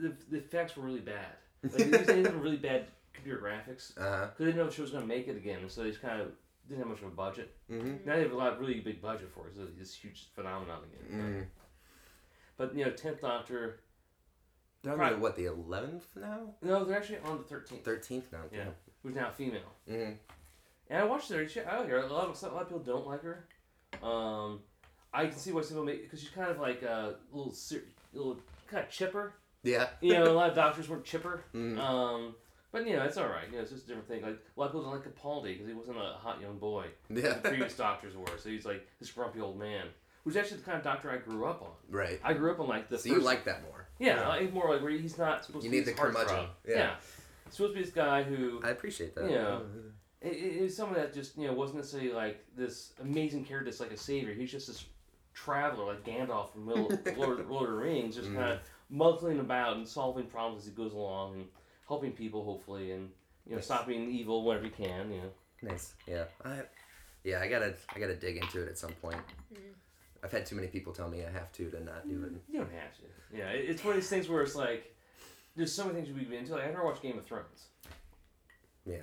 [0.00, 1.26] the, the effects were really bad.
[1.64, 5.02] Like, they really bad computer graphics because they didn't know if the show was going
[5.02, 6.28] to make it again, and so they just kind of
[6.68, 7.56] didn't have much of a budget.
[7.68, 9.56] hmm Now they have a lot of really big budget for it.
[9.56, 11.20] So it's this huge phenomenon again.
[11.20, 11.40] hmm
[12.56, 13.80] But you know, tenth Doctor.
[14.84, 17.84] They're on what the eleventh now, No, they're actually on the thirteenth.
[17.84, 18.42] thirteenth now.
[18.52, 18.66] Yeah,
[19.02, 19.72] who's now female.
[19.88, 20.12] hmm
[20.88, 21.48] And I watched her.
[21.48, 21.98] She, I like her.
[21.98, 23.48] A lot of a lot of people don't like her.
[24.00, 24.60] Um,
[25.12, 27.54] I can see why some people make because she's kind of like a little,
[28.12, 28.38] little
[28.70, 29.32] kind of chipper.
[29.62, 29.88] Yeah.
[30.00, 31.42] You know, a lot of doctors weren't chipper.
[31.54, 31.78] Mhm.
[31.78, 32.34] Um,
[32.70, 33.46] but you know, it's all right.
[33.50, 34.22] You know, it's just a different thing.
[34.22, 36.86] Like a lot of people don't like Capaldi because he wasn't a hot young boy.
[37.08, 37.34] Yeah.
[37.34, 39.86] The previous doctors were, so he's like this grumpy old man.
[40.24, 41.70] Who's actually the kind of doctor I grew up on.
[41.90, 42.20] right.
[42.22, 42.98] I grew up on like the.
[42.98, 43.88] So you like that more?
[43.98, 46.46] Yeah, like, more like where he's not supposed You to be need the curmudgeon.
[46.66, 46.76] Yeah.
[46.76, 46.94] Yeah.
[47.50, 49.30] Supposed to be this guy who I appreciate that.
[49.30, 49.60] Yeah.
[50.20, 53.80] it, it was someone that just you know wasn't necessarily like this amazing character that's
[53.80, 54.34] like a savior.
[54.34, 54.84] He's just this
[55.44, 58.34] traveler like Gandalf from Middle, Lord, Lord of the Rings, just Mm.
[58.36, 58.58] kind of
[58.90, 61.46] muddling about and solving problems as he goes along and
[61.86, 63.10] helping people hopefully and
[63.44, 63.64] you know Nice.
[63.66, 65.12] stopping evil whenever he can.
[65.12, 65.30] You know.
[65.70, 65.94] Nice.
[66.06, 66.24] Yeah.
[66.44, 66.62] I,
[67.24, 67.40] yeah.
[67.40, 67.74] I gotta.
[67.94, 69.20] I gotta dig into it at some point.
[69.52, 69.72] Mhm.
[70.22, 72.32] I've had too many people tell me I have to to not do it.
[72.52, 73.02] You don't have to.
[73.36, 74.94] Yeah, it, it's one of these things where it's like
[75.56, 76.52] there's so many things we've been into.
[76.54, 77.66] Like I never watched Game of Thrones.
[78.84, 79.02] Yeah.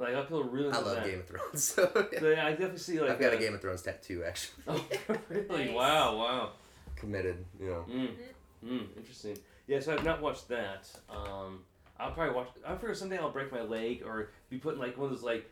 [0.00, 0.72] Like I feel really.
[0.72, 1.04] I love that.
[1.04, 1.62] Game of Thrones.
[1.76, 2.18] So yeah.
[2.20, 3.10] So, yeah, I definitely see like.
[3.10, 4.64] I've got uh, a Game of Thrones tattoo actually.
[4.68, 4.84] Oh,
[5.28, 5.46] really?
[5.66, 5.74] Nice.
[5.74, 6.16] Wow!
[6.16, 6.50] Wow.
[6.96, 7.44] Committed.
[7.60, 7.84] You know.
[7.90, 8.08] Mm.
[8.66, 9.38] Mm, interesting.
[9.66, 10.90] Yeah, so I've not watched that.
[11.08, 11.60] Um,
[11.98, 12.48] I'll probably watch.
[12.66, 15.22] I figure someday I'll break my leg or be put in like one of those
[15.22, 15.48] like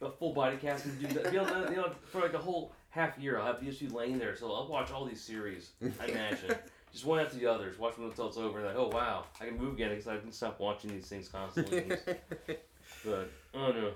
[0.00, 1.30] a full body cast and do that.
[1.30, 3.80] Be able to, you know, for like a whole half year, I'll have to just
[3.80, 4.36] be laying there.
[4.36, 5.70] So I'll watch all these series.
[6.00, 6.54] I imagine
[6.92, 7.78] just one after the others.
[7.78, 8.58] Watch them until it's over.
[8.58, 11.28] And like, oh wow, I can move again because I can stop watching these things
[11.28, 11.96] constantly.
[13.04, 13.92] But oh no.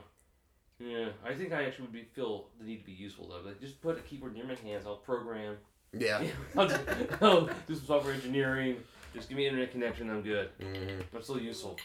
[0.80, 3.46] Yeah, I think I actually would be feel the need to be useful though.
[3.48, 4.84] Like just put a keyboard near my hands.
[4.86, 5.56] I'll program.
[5.92, 6.22] yeah.
[6.56, 6.82] I'll, just,
[7.20, 8.76] I'll do some software engineering.
[9.14, 10.10] Just give me internet connection.
[10.10, 10.50] I'm good.
[10.60, 11.78] hmm I'm still useful.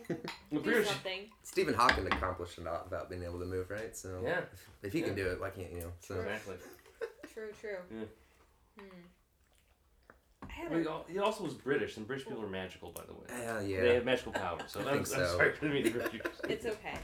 [0.10, 1.28] I'm Do something.
[1.42, 3.96] Stephen Hawking accomplished a lot without being able to move, right?
[3.96, 4.40] So Yeah,
[4.82, 5.92] if he can do it, why can't you?
[6.00, 6.56] So exactly.
[7.32, 7.76] True, true.
[7.90, 8.04] Yeah.
[8.78, 8.86] Hmm.
[10.60, 13.02] I had Well, he a, he also was British, and British people are magical, by
[13.06, 13.44] the way.
[13.44, 14.62] Hell Uh, They have magical powers.
[14.68, 15.36] So I I'm, think I'm so.
[15.36, 16.20] sorry to meet the British.
[16.48, 16.94] it's okay.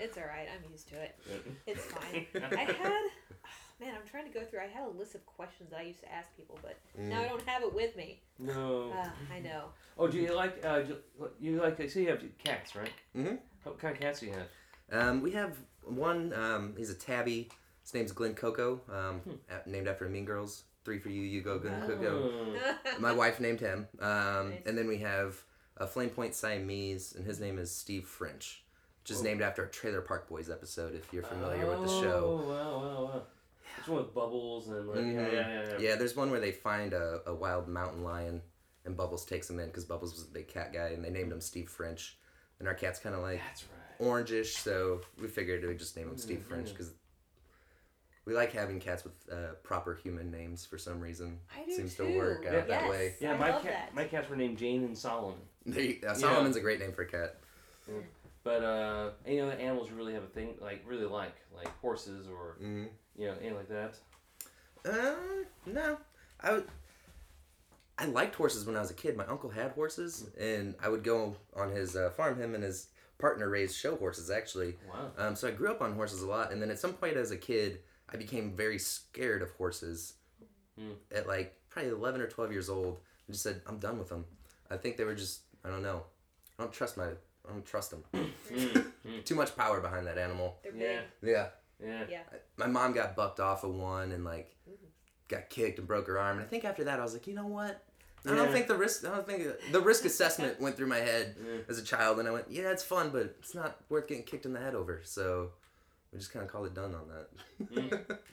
[0.00, 0.48] It's all right.
[0.54, 1.18] I'm used to it.
[1.66, 2.26] It's fine.
[2.34, 2.38] I
[2.72, 4.60] had, Oh, man, I'm trying to go through.
[4.60, 7.24] I had a list of questions that I used to ask people, but now I
[7.24, 7.28] Mm.
[7.30, 8.20] don't have it with me.
[8.38, 8.92] No.
[8.92, 9.64] Uh, I know.
[9.98, 10.64] Oh, do you like?
[10.64, 10.96] Uh, do
[11.40, 11.78] you like?
[11.80, 12.90] I see you have cats, right?
[13.16, 13.34] Mm-hmm.
[13.64, 14.48] What kind of cats do you have?
[14.92, 16.32] Um, we have one.
[16.34, 17.48] Um, he's a tabby.
[17.82, 18.80] His name's Glenn Coco.
[18.90, 19.30] Um, Hmm.
[19.50, 20.64] a- named after Mean Girls.
[20.84, 21.86] Three for you, you go, Glenn Oh.
[21.86, 22.30] Coco.
[22.32, 23.00] Oh.
[23.00, 23.88] My wife named him.
[24.00, 24.62] Um, Nice.
[24.66, 25.42] and then we have
[25.78, 28.64] a Flame Point Siamese, and his name is Steve French,
[29.02, 29.24] which is Oh.
[29.24, 30.94] named after a Trailer Park Boys episode.
[30.94, 32.40] If you're familiar with the show.
[32.44, 33.22] Oh wow, wow, wow.
[33.78, 35.14] It's one with bubbles and like, Mhm.
[35.14, 35.78] yeah, yeah, yeah, yeah.
[35.78, 38.42] Yeah, there's one where they find a, a wild mountain lion,
[38.84, 41.32] and Bubbles takes him in because Bubbles was a big cat guy, and they named
[41.32, 42.18] him Steve French.
[42.60, 44.06] And our cat's kind of like That's right.
[44.08, 46.92] orangish, so we figured we'd just name him Steve French because
[48.26, 51.38] we like having cats with uh, proper human names for some reason.
[51.54, 52.06] I do Seems too.
[52.08, 52.60] to work out Yeah.
[52.60, 53.14] that yes, way.
[53.20, 53.94] Yeah, I my love cat, that.
[53.94, 55.38] my cats were named Jane and Solomon.
[55.66, 56.12] There you- uh, Yeah.
[56.14, 57.36] Solomon's a great name for a cat.
[58.42, 62.26] But uh, any other animals you really have a thing like really like, like horses
[62.28, 62.88] or Mm.
[63.16, 63.94] you know anything like that?
[64.86, 65.98] Uh, no,
[66.40, 66.68] I would.
[67.96, 69.16] I liked horses when I was a kid.
[69.16, 72.38] My uncle had horses, and I would go on his uh, farm.
[72.40, 74.76] Him and his partner raised show horses, actually.
[74.92, 75.12] Wow.
[75.16, 77.30] Um, so I grew up on horses a lot, and then at some point as
[77.30, 77.78] a kid,
[78.14, 80.14] I became very scared of horses.
[80.78, 80.92] Hmm.
[81.14, 84.24] At like probably eleven or twelve years old, I just said I'm done with them.
[84.70, 86.04] I think they were just I don't know.
[86.58, 88.02] I don't trust my I don't trust them.
[88.14, 88.30] Mm,
[89.06, 89.24] mm.
[89.24, 90.56] Too much power behind that animal.
[90.62, 91.00] They're Yeah.
[91.20, 91.30] big.
[91.30, 91.46] Yeah.
[91.84, 92.04] Yeah.
[92.08, 92.22] Yeah.
[92.56, 94.76] My mom got bucked off of one and like Mhm.
[95.28, 96.38] got kicked and broke her arm.
[96.38, 97.82] And I think after that, I was like, you know what?
[98.26, 98.52] I don't Yeah.
[98.52, 99.04] think the risk.
[99.04, 101.58] I don't think the risk assessment went through my head Yeah.
[101.68, 104.46] as a child, and I went, yeah, it's fun, but it's not worth getting kicked
[104.46, 105.02] in the head over.
[105.04, 105.52] So
[106.14, 107.74] we just kind of call it done on that.
[107.74, 108.18] Mm.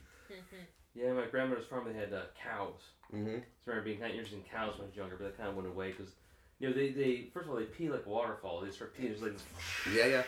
[0.93, 2.81] Yeah, my grandmother's farm they had uh, cows.
[3.13, 3.27] mm-hmm.
[3.37, 5.47] I remember being kind of interested in cows when I was younger, but that kind
[5.47, 6.11] of went away because,
[6.59, 8.59] you know, they, they first of all they pee like waterfall.
[8.59, 9.43] They start peeing just like this,
[9.95, 10.23] Yeah, yeah.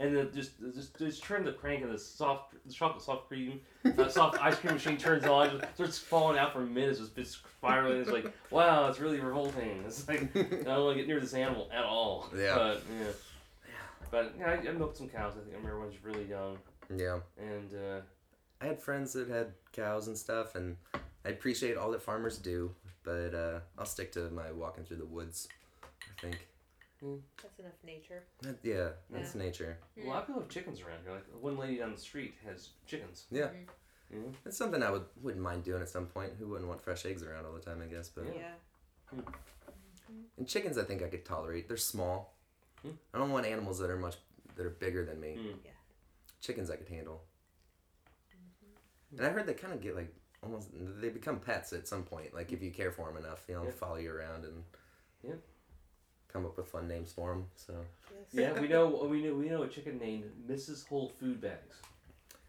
[0.00, 3.60] and then just just just turn the crank and the soft the chocolate soft cream,
[3.84, 7.38] uh, soft ice cream machine turns on, just starts falling out for minutes, just just
[7.58, 8.00] spiraling.
[8.00, 9.82] It's like wow, it's really revolting.
[9.86, 12.28] It's like I don't want to get near this animal at all.
[12.36, 12.54] Yeah.
[12.56, 13.12] But yeah.
[14.10, 15.34] But yeah, I, I milked some cows.
[15.36, 16.58] I think I remember when I was really young,
[16.96, 17.20] Yeah.
[17.38, 18.00] and uh,
[18.60, 20.76] I had friends that had cows and stuff, and
[21.24, 22.74] I appreciate all that farmers do,
[23.04, 25.48] but uh, I'll stick to my walking through the woods.
[25.82, 26.46] I think.
[27.42, 28.22] That's enough nature.
[28.42, 29.78] That, yeah, that's nature.
[30.02, 31.12] a lot of people have chickens around here.
[31.14, 33.24] Like one lady down the street has chickens.
[33.30, 33.48] Yeah.
[34.12, 34.16] Mhm.
[34.18, 34.34] Mhm.
[34.44, 36.32] It's something I would wouldn't mind doing at some point.
[36.38, 37.80] Who wouldn't want fresh eggs around all the time?
[37.82, 38.52] I guess, but Yeah.
[39.12, 39.20] Yeah.
[40.36, 41.68] and chickens, I think I could tolerate.
[41.68, 42.34] They're small.
[42.82, 42.90] Hmm.
[43.14, 44.16] I don't want animals that are much
[44.56, 45.38] that are bigger than me.
[45.38, 45.56] Mm.
[46.40, 47.22] Chickens I could handle.
[49.16, 50.68] And I heard they kind of get like almost
[51.00, 52.32] they become pets at some point.
[52.34, 53.70] Like if you care for them enough, you know, Yeah.
[53.72, 54.64] follow you around and
[55.22, 55.34] Yeah.
[56.28, 57.50] come up with fun names for them.
[57.56, 57.84] So
[58.32, 58.54] Yes.
[58.54, 60.86] Yeah, we know we know we know a chicken named Mrs.
[60.88, 61.76] Whole Food Bags.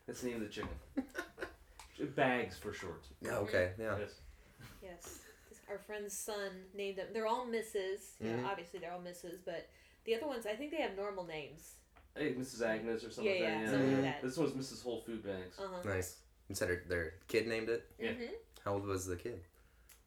[0.06, 0.78] That's the name of the chicken.
[2.16, 3.06] Bags for short.
[3.22, 3.98] yeah, okay, yeah.
[4.00, 4.22] Yes.
[4.82, 5.20] Yes.
[5.70, 7.08] Our friend's son named them.
[7.14, 8.20] They're all Mrs.
[8.20, 8.42] You Mhm.
[8.42, 9.38] know, obviously they're all Mrs.
[9.46, 9.70] But
[10.06, 11.76] the other ones, I think they have normal names.
[12.15, 12.62] Hey, Mrs.
[12.62, 13.69] Agnes or something Yeah, like yeah, that.
[13.71, 14.21] something like that.
[14.21, 14.84] This one's Mrs.
[14.84, 15.58] Whole Food Bags.
[15.60, 15.89] Uh huh.
[15.89, 16.17] Nice.
[16.50, 17.86] You said her, their kid named it.
[18.00, 18.12] Yeah.
[18.12, 18.24] hmm
[18.65, 19.39] How old was the kid?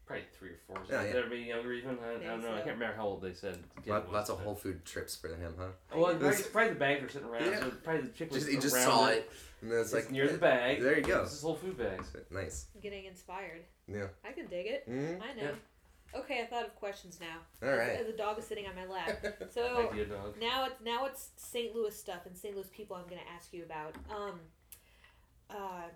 [0.07, 0.77] Probably three or four.
[0.91, 1.13] Yeah, yeah.
[1.13, 1.97] They're maybe younger even.
[2.05, 2.53] I, I don't know.
[2.53, 3.55] I can't remember how old they said.
[3.77, 5.65] the kid Lot, was, lots of Whole Food trips for him, huh?
[5.95, 7.47] Well, probably, This- probably the bags were sitting around.
[7.47, 7.61] Yeah.
[7.61, 9.31] So probably the chicken was Just, he just saw it,
[9.63, 10.83] and then it's It's like near the bag.
[10.83, 11.23] There you go.
[11.25, 12.15] This is Whole Food Bags.
[12.31, 12.67] Nice.
[12.83, 13.63] Getting inspired.
[13.89, 14.09] Yeah.
[14.29, 14.87] I can dig it.
[14.87, 15.23] Mm-hmm.
[15.23, 15.53] I know.
[16.17, 17.39] Okay, I thought of questions now.
[17.63, 17.99] All As- right.
[18.01, 19.25] As, a dog is sitting on my lap.
[19.53, 20.37] So Idea dog.
[20.41, 21.75] now it's now it's St.
[21.75, 22.55] Louis stuff and St.
[22.55, 22.97] Louis people.
[22.97, 23.95] I'm going to ask you about.
[24.11, 24.41] Um,
[25.51, 25.89] uh,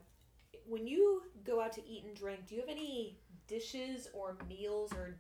[0.66, 4.92] when you go out to eat and drink, do you have any dishes or meals
[4.92, 5.16] or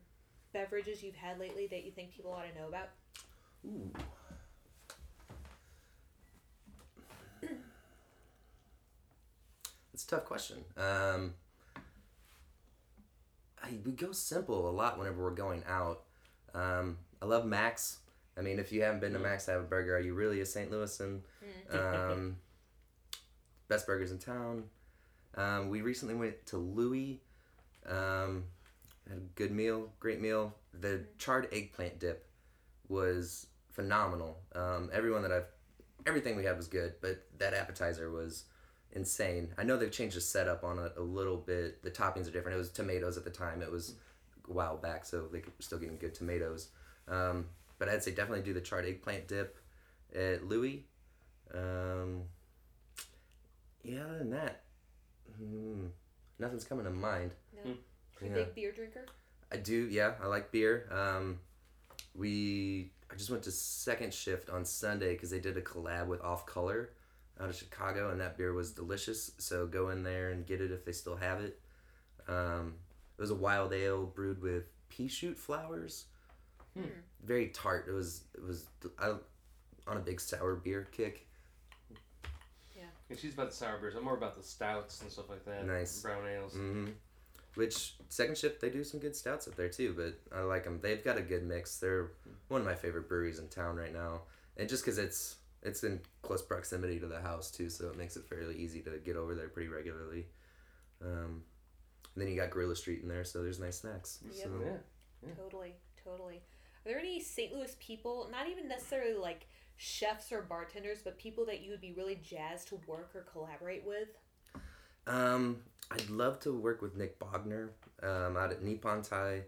[0.52, 2.88] beverages you've had lately that you think people ought to know about?
[3.66, 3.90] Ooh.
[9.94, 10.58] It's a tough question.
[10.76, 11.34] Um,
[13.62, 16.02] I, we go simple a lot whenever we're going out.
[16.54, 17.98] Um, I love Mac's.
[18.36, 19.22] I mean, if you haven't been to Mm.
[19.22, 20.70] Mac's have a burger, are you really a St.
[20.70, 21.20] Louisan?
[21.70, 22.36] Um,
[23.68, 24.64] best burgers in town.
[25.34, 27.20] Um, we recently went to Louie.
[27.86, 28.44] Um,
[29.08, 30.54] had a good meal, great meal.
[30.78, 32.28] The charred eggplant dip
[32.88, 34.38] was phenomenal.
[34.54, 35.46] Um, everyone that I've,
[36.06, 38.44] everything we had was good, but that appetizer was
[38.98, 39.48] insane.
[39.56, 41.82] I know they've changed the setup on it a little bit.
[41.82, 42.54] The toppings are different.
[42.54, 43.62] It was tomatoes at the time.
[43.62, 43.94] It was
[44.48, 46.68] a while back, so they were still getting good tomatoes.
[47.08, 47.46] Um,
[47.78, 49.56] but I'd say definitely do the charred eggplant dip
[50.14, 50.84] at Louie.
[51.54, 52.24] Um,
[53.82, 54.62] yeah, other than that,
[55.38, 55.86] hmm,
[56.38, 57.30] nothing's coming to mind.
[57.64, 57.70] No.
[57.70, 57.76] You
[58.28, 58.34] Yeah.
[58.34, 59.06] big beer drinker?
[59.50, 60.14] I do, yeah.
[60.22, 60.88] I like beer.
[60.90, 61.40] Um,
[62.14, 66.20] we I just went to second shift on Sunday because they did a collab with
[66.20, 66.90] Off Color
[67.40, 69.32] out of Chicago, and that beer was delicious.
[69.38, 71.60] So go in there and get it if they still have it.
[72.26, 72.74] Um,
[73.16, 76.06] it was a wild ale brewed with pea shoot flowers.
[76.74, 76.84] Hmm.
[77.24, 77.86] Very tart.
[77.88, 78.66] It was it was
[78.98, 79.14] I,
[79.86, 81.28] on a big sour beer kick.
[83.10, 83.94] And she's about the sour beers.
[83.94, 85.66] I'm more about the stouts and stuff like that.
[85.66, 86.02] Nice.
[86.02, 86.52] Brown ales.
[86.52, 86.88] hmm
[87.54, 90.78] Which second shift they do some good stouts up there too, but I like them.
[90.82, 91.78] They've got a good mix.
[91.78, 92.10] They're
[92.48, 94.22] one of my favorite breweries in town right now,
[94.56, 98.16] and just because it's it's in close proximity to the house too, so it makes
[98.16, 100.26] it fairly easy to get over there pretty regularly.
[101.02, 101.42] Um,
[102.14, 104.18] and then you got Guerrilla Street in there, so there's nice snacks.
[104.24, 104.34] Yep.
[104.44, 105.34] So, Yeah.
[105.36, 106.36] Totally, totally.
[106.36, 107.52] Are there any St.
[107.52, 111.92] Louis people, not even necessarily like chefs or bartenders, but people that you would be
[111.92, 114.08] really jazzed to work or collaborate with?
[115.06, 115.58] Um,
[115.90, 117.70] I'd love to work with Nick Bognar
[118.02, 119.42] um, out at Nippon Thai,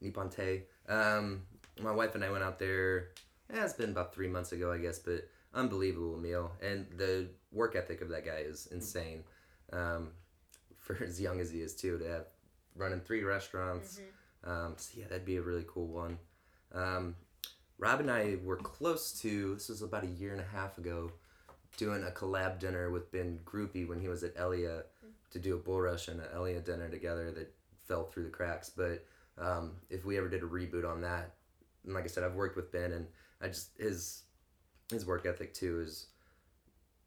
[0.00, 0.64] Nippon Tei.
[0.88, 1.42] Um,
[1.80, 3.08] my wife and I went out there.
[3.52, 6.52] Yeah, it's been about three months ago, I guess, but unbelievable meal.
[6.62, 9.24] And the work ethic of that guy is insane.
[9.72, 10.10] Um,
[10.78, 12.26] for as young as he is too, to have
[12.76, 14.00] running three restaurants.
[14.44, 16.18] Um, so yeah, that'd be a really cool one.
[16.72, 17.16] Um,
[17.78, 19.54] Rob and I were close to.
[19.54, 21.10] This was about a year and a half ago
[21.76, 24.82] doing a collab dinner with Ben Grupe when he was at Elaia
[25.30, 27.52] to do a Bulrush and an Elaia dinner together that
[27.86, 28.70] fell through the cracks.
[28.70, 29.04] But
[29.38, 31.34] um, if we ever did a reboot on that,
[31.84, 33.06] and like I said, I've worked with Ben and
[33.40, 34.22] I just his
[34.90, 36.06] his work ethic too is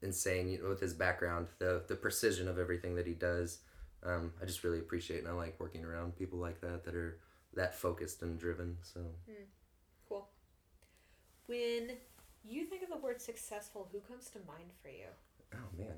[0.02, 0.48] insane.
[0.48, 3.58] You know, with his background, the the precision of everything that he does,
[4.02, 7.18] um, I just really appreciate and I like working around people like that that are
[7.54, 8.76] that focused and driven.
[8.82, 9.00] So
[10.08, 10.28] Cool.
[11.46, 11.92] When
[12.44, 15.06] you think of the word successful, who comes to mind for you?
[15.54, 15.96] oh man.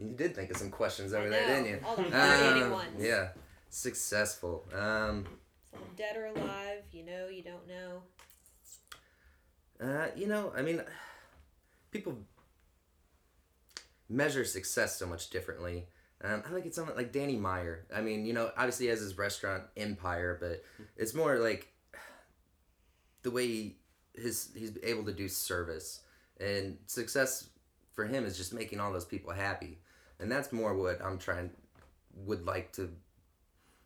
[0.00, 1.80] You did think of some questions over there, didn't you?
[1.84, 3.02] all the Um, ones.
[3.02, 3.30] Yeah,
[3.68, 4.64] successful.
[4.72, 5.26] Um,
[5.96, 8.02] dead or alive, you know, you don't know.
[9.80, 10.82] uh, you know, I mean,
[11.90, 12.18] people
[14.08, 15.86] measure success so much differently.
[16.22, 17.86] Um, I think it's something like Danny Meyer.
[17.94, 20.64] I mean, you know, obviously he has his restaurant empire, but
[20.96, 21.72] it's more like
[23.22, 23.76] the way he,
[24.14, 26.00] his he's able to do service
[26.40, 27.50] and success
[27.92, 29.78] for him is just making all those people happy,
[30.18, 31.50] and that's more what I'm trying
[32.26, 32.90] would like to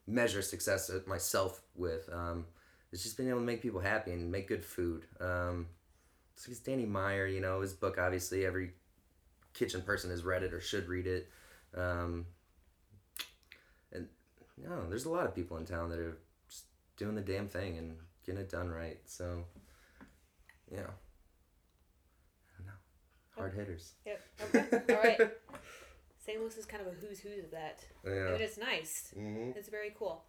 [0.07, 2.09] measure success at myself with.
[2.13, 2.47] Um,
[2.93, 5.07] it's just being able to make people happy and make good food.
[5.21, 5.67] Um,
[6.35, 8.73] so he's Danny Meyer, you know, his book obviously every
[9.55, 11.29] kitchen person has read it or should read it.
[11.77, 12.27] Um,
[13.93, 14.09] and
[14.63, 16.65] no, there's a lot of people in town that are just
[16.97, 18.99] doing the damn thing and getting it done right.
[19.07, 19.45] So,
[20.71, 20.83] you know,
[22.51, 22.73] I don't know,
[23.37, 23.93] hard hitters.
[24.05, 24.21] Yep.
[24.55, 24.95] Okay.
[24.95, 25.21] All right.
[26.25, 26.41] St.
[26.41, 27.81] Louis is kind of a who's who's of that.
[28.07, 28.31] I Yeah.
[28.33, 29.13] mean, it's nice.
[29.19, 29.59] Mm-hmm.
[29.59, 30.23] It's very cool.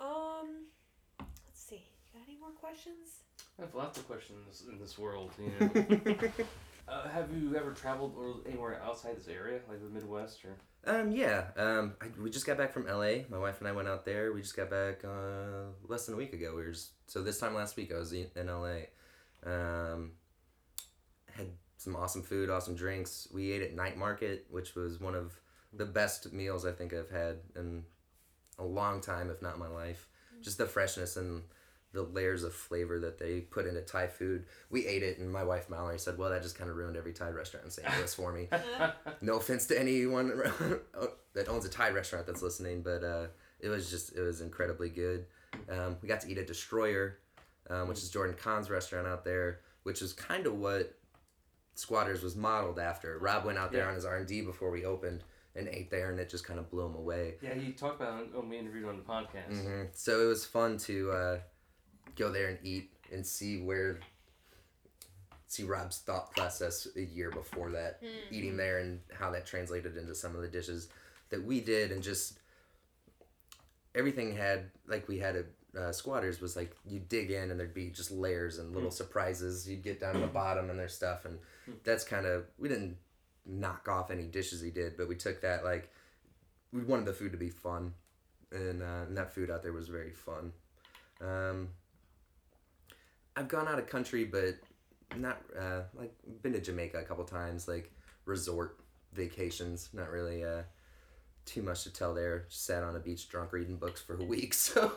[0.00, 0.66] Um,
[1.18, 1.86] let's see.
[2.12, 3.22] You got any more questions?
[3.58, 5.30] I have lots of questions in this world.
[5.38, 6.14] You know.
[6.88, 10.56] uh, have you ever traveled or anywhere outside this area, like the Midwest or?
[10.84, 11.44] Um, yeah.
[11.56, 13.22] Um, I, we just got back from LA.
[13.30, 14.32] My wife and I went out there.
[14.32, 16.50] We just got back uh, less than a week ago.
[16.56, 18.88] We were just, so this time last week I was in, in LA.
[19.46, 20.21] Um, had
[21.82, 23.26] some awesome food, awesome drinks.
[23.32, 25.32] We ate at Night Market, which was one of
[25.72, 27.82] the best meals I think I've had in
[28.58, 30.06] a long time, if not my life.
[30.42, 31.42] Just the freshness and
[31.92, 34.44] the layers of flavor that they put into Thai food.
[34.70, 37.12] We ate it, and my wife Mallory said, "Well, that just kind of ruined every
[37.12, 37.88] Thai restaurant in St.
[37.98, 38.48] Louis for me."
[39.20, 40.28] no offense to anyone
[41.34, 43.26] that owns a Thai restaurant that's listening, but uh,
[43.60, 45.26] it was just it was incredibly good.
[45.68, 47.18] Um, we got to eat at Destroyer,
[47.68, 50.96] um, which is Jordan Kahn's restaurant out there, which is kind of what
[51.74, 53.18] Squatters was modeled after.
[53.18, 53.88] Rob went out there Yeah.
[53.88, 56.58] on his R and D before we opened and ate there, and it just kind
[56.58, 57.36] of blew him away.
[57.42, 59.48] Yeah, he talked about it when we interviewed on the podcast.
[59.62, 61.38] hmm So it was fun to uh,
[62.16, 64.00] go there and eat and see where
[65.48, 70.14] see Rob's thought process a year before that, eating there and how that translated into
[70.14, 70.88] some of the dishes
[71.28, 72.38] that we did, and just
[73.94, 75.46] everything had like we had at
[75.78, 79.68] uh, Squatters was like you dig in and there'd be just layers and little surprises.
[79.68, 81.38] You'd get down to the bottom and there's stuff, and
[81.84, 82.96] that's kind of we didn't
[83.46, 85.90] knock off any dishes he did, but we took that like
[86.72, 87.92] we wanted the food to be fun,
[88.50, 90.52] and, uh, and that food out there was very fun.
[91.20, 91.68] Um,
[93.36, 94.56] I've gone out of country, but
[95.16, 97.90] not uh, like been to Jamaica a couple times, like
[98.24, 98.78] resort
[99.12, 99.90] vacations.
[99.92, 100.62] Not really uh,
[101.44, 102.46] too much to tell there.
[102.48, 104.92] Just sat on a beach drunk reading books for a week, so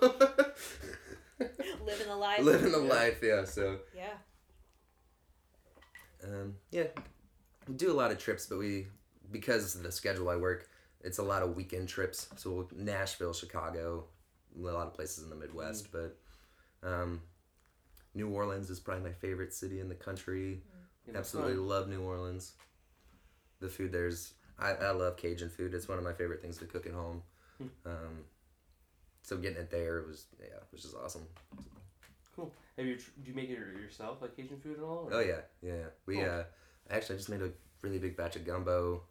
[1.84, 2.39] Living the life.
[2.43, 2.93] living the Yeah.
[2.93, 3.20] life.
[3.24, 4.14] Yeah, so Yeah.
[6.24, 6.88] um, yeah,
[7.68, 8.88] we do a lot of trips, but we
[9.32, 10.70] because of the schedule I work,
[11.02, 12.30] it's a lot of weekend trips.
[12.38, 14.06] So we'll, Nashville, Chicago,
[14.58, 16.18] a lot of places in the Midwest, but
[16.84, 17.22] um,
[18.14, 20.62] New Orleans is probably my favorite city in the country.
[21.08, 21.68] Yeah, that's Absolutely fun.
[21.68, 22.54] love New Orleans.
[23.60, 25.74] The food there's I, I love Cajun food.
[25.74, 27.22] It's one of my favorite things to cook at home.
[27.58, 27.68] Hmm.
[27.86, 28.18] Um,
[29.24, 31.24] so getting it there was yeah, it was just awesome.
[32.36, 32.51] Cool.
[32.78, 35.08] Have you tr- do you make it yourself like Cajun food at all?
[35.10, 35.86] or- Oh yeah, yeah.
[36.06, 36.26] We Cool.
[36.26, 36.43] uh
[36.89, 37.49] actually I just made a
[37.82, 39.01] really big batch of gumbo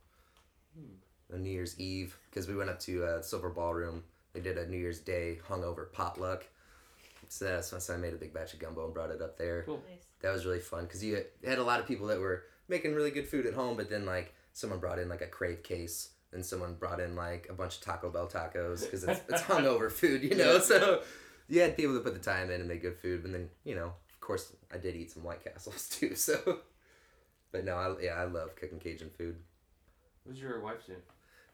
[0.76, 1.34] Hmm.
[1.34, 4.02] on New Year's Eve because we went up to uh, Silver Ballroom.
[4.32, 6.44] They did a New Year's Day hungover potluck.
[7.28, 9.62] So that's so I made a big batch of gumbo and brought it up there.
[9.62, 9.82] Cool.
[9.88, 10.04] Nice.
[10.20, 13.10] That was really fun because you had a lot of people that were making really
[13.10, 16.44] good food at home, but then like someone brought in like a crave case and
[16.44, 20.22] someone brought in like a bunch of Taco Bell tacos because it's, it's hungover food,
[20.22, 20.58] you know.
[20.58, 21.02] So
[21.48, 23.74] you had people that put the time in and make good food, and then you
[23.74, 26.14] know, of course, I did eat some White Castles too.
[26.14, 26.60] So,
[27.52, 29.36] but no, I, yeah, I love cooking Cajun food.
[30.24, 30.94] What's your wife do?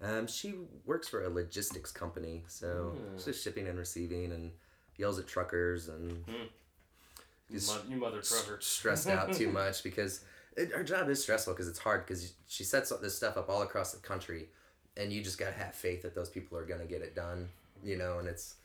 [0.02, 0.54] Um, she
[0.86, 4.50] works for a logistics company, so she's just shipping and receiving and
[4.96, 8.58] yells at truckers and mo- your mother trucker.
[8.60, 10.24] stressed out too much because
[10.56, 13.62] it, her job is stressful because it's hard because she sets this stuff up all
[13.62, 14.48] across the country
[14.96, 17.48] and you just gotta have faith that those people are gonna get it done,
[17.84, 18.56] you know, and it's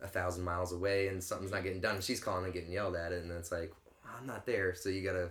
[0.00, 2.96] a thousand miles away and something's not getting done and she's calling and getting yelled
[2.96, 3.72] at it and it's like
[4.18, 5.30] I'm not there, so you gotta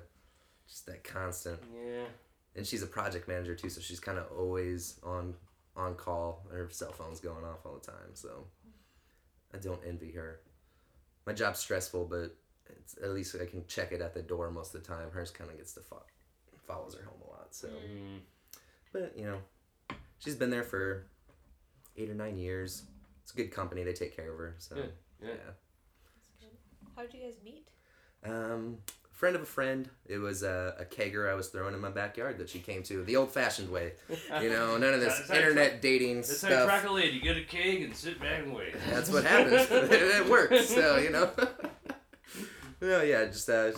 [0.67, 2.05] just that constant Yeah.
[2.55, 5.35] and she's a project manager too, so she's kind of always on
[5.75, 6.45] on call.
[6.51, 8.45] Her cell phone's going off all the time, so
[9.53, 10.41] I don't envy her.
[11.25, 12.35] My job's stressful, but
[12.79, 15.09] it's, at least I can check it at the door most of the time.
[15.11, 16.03] Hers kind of gets to fo-
[16.67, 17.47] follows her home a lot.
[17.51, 18.19] So, Mm.
[18.93, 19.37] but you know,
[20.19, 21.05] she's been there for
[21.97, 22.83] eight or nine years.
[23.23, 23.83] It's a good company.
[23.83, 24.55] They take care of her.
[24.59, 24.91] So Good.
[25.21, 25.29] Yeah.
[25.29, 26.47] yeah.
[26.95, 27.67] How did you guys meet?
[28.23, 28.77] Um,
[29.11, 29.89] friend of a friend.
[30.05, 33.03] It was a, a kegger I was throwing in my backyard that she came to
[33.03, 33.93] the old-fashioned way.
[34.41, 36.67] You know, none of this That's how you internet dating That's how you stuff.
[36.67, 37.13] track a lady.
[37.17, 38.75] You get a cake and sit back and wait.
[38.89, 39.67] That's what happens.
[39.71, 40.67] it works.
[40.69, 41.29] So you know.
[42.81, 43.71] no, yeah, just uh,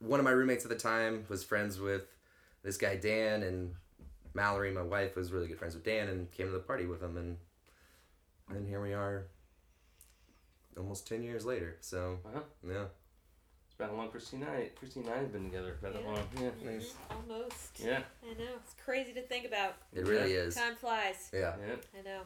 [0.00, 2.02] one of my roommates at the time was friends with
[2.62, 3.74] this guy Dan, and
[4.34, 7.02] Mallory, my wife, was really good friends with Dan, and came to the party with
[7.02, 7.36] him, and
[8.48, 9.26] and here we are.
[10.76, 11.76] Almost ten years later.
[11.80, 12.40] So Uh-huh.
[12.66, 12.84] yeah,
[13.66, 15.76] It's been how long Christine and I, Christine and I have been together.
[15.78, 16.06] for that Yeah.
[16.08, 16.28] long.
[16.36, 16.50] Yeah.
[16.70, 16.94] Nice.
[17.10, 17.80] Mhm, Almost.
[17.80, 18.02] Yeah.
[18.22, 18.54] I know.
[18.56, 19.74] It's crazy to think about.
[19.92, 20.54] it really is.
[20.54, 21.28] Time flies.
[21.32, 21.56] Yeah.
[21.58, 21.76] Yeah.
[21.98, 22.22] I know.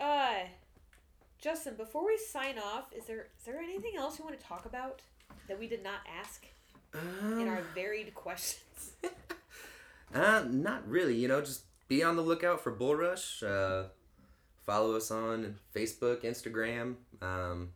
[0.00, 0.46] Uh,
[1.40, 4.66] Justin, before we sign off, is there is there anything else you want to talk
[4.66, 5.00] about
[5.48, 6.46] that we did not ask
[6.92, 8.92] in our varied questions?
[10.12, 11.14] Uh, not really.
[11.14, 13.44] You know, just be on the lookout for Bulrush.
[13.44, 13.88] Uh,
[14.66, 17.70] follow us on Facebook, Instagram, um,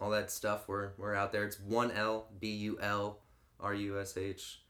[0.00, 0.66] all that stuff.
[0.66, 1.44] We're we're out there.
[1.44, 3.20] It's one L B U L
[3.60, 4.62] R U S H.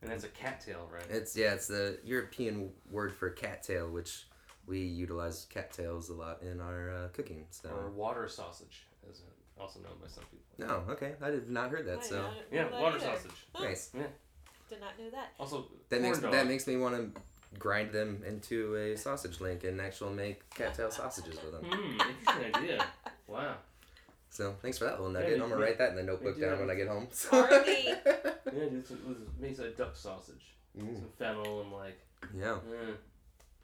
[0.00, 1.04] And that's a cattail, right?
[1.10, 4.24] It's yeah, it's the European word for cattail, which
[4.66, 7.46] we utilize cattails a lot in our uh, cooking.
[7.50, 10.66] So Or water sausage, as uh, also known by some people.
[10.66, 11.98] no, okay, I have not heard that.
[11.98, 13.04] I So know Yeah, that water either.
[13.06, 13.46] sausage.
[13.54, 13.64] Huh.
[13.64, 13.88] nice.
[13.88, 15.32] Did not know that.
[15.38, 16.32] Also, That makes dog.
[16.32, 17.20] that makes me want to
[17.58, 21.64] grind them into a sausage link and actually make cattail sausages with them.
[21.70, 22.86] Hmm, interesting idea.
[23.26, 23.56] Wow.
[24.30, 25.36] So thanks for that little Yeah, nugget.
[25.36, 27.08] you- I'm gonna write that in the notebook down when I get home.
[27.32, 27.84] Army.
[27.86, 30.54] Yeah, dude, so it was, makes a duck sausage.
[30.78, 31.98] Mm, Some fennel and like.
[32.34, 32.52] yeah.
[32.52, 32.94] Uh,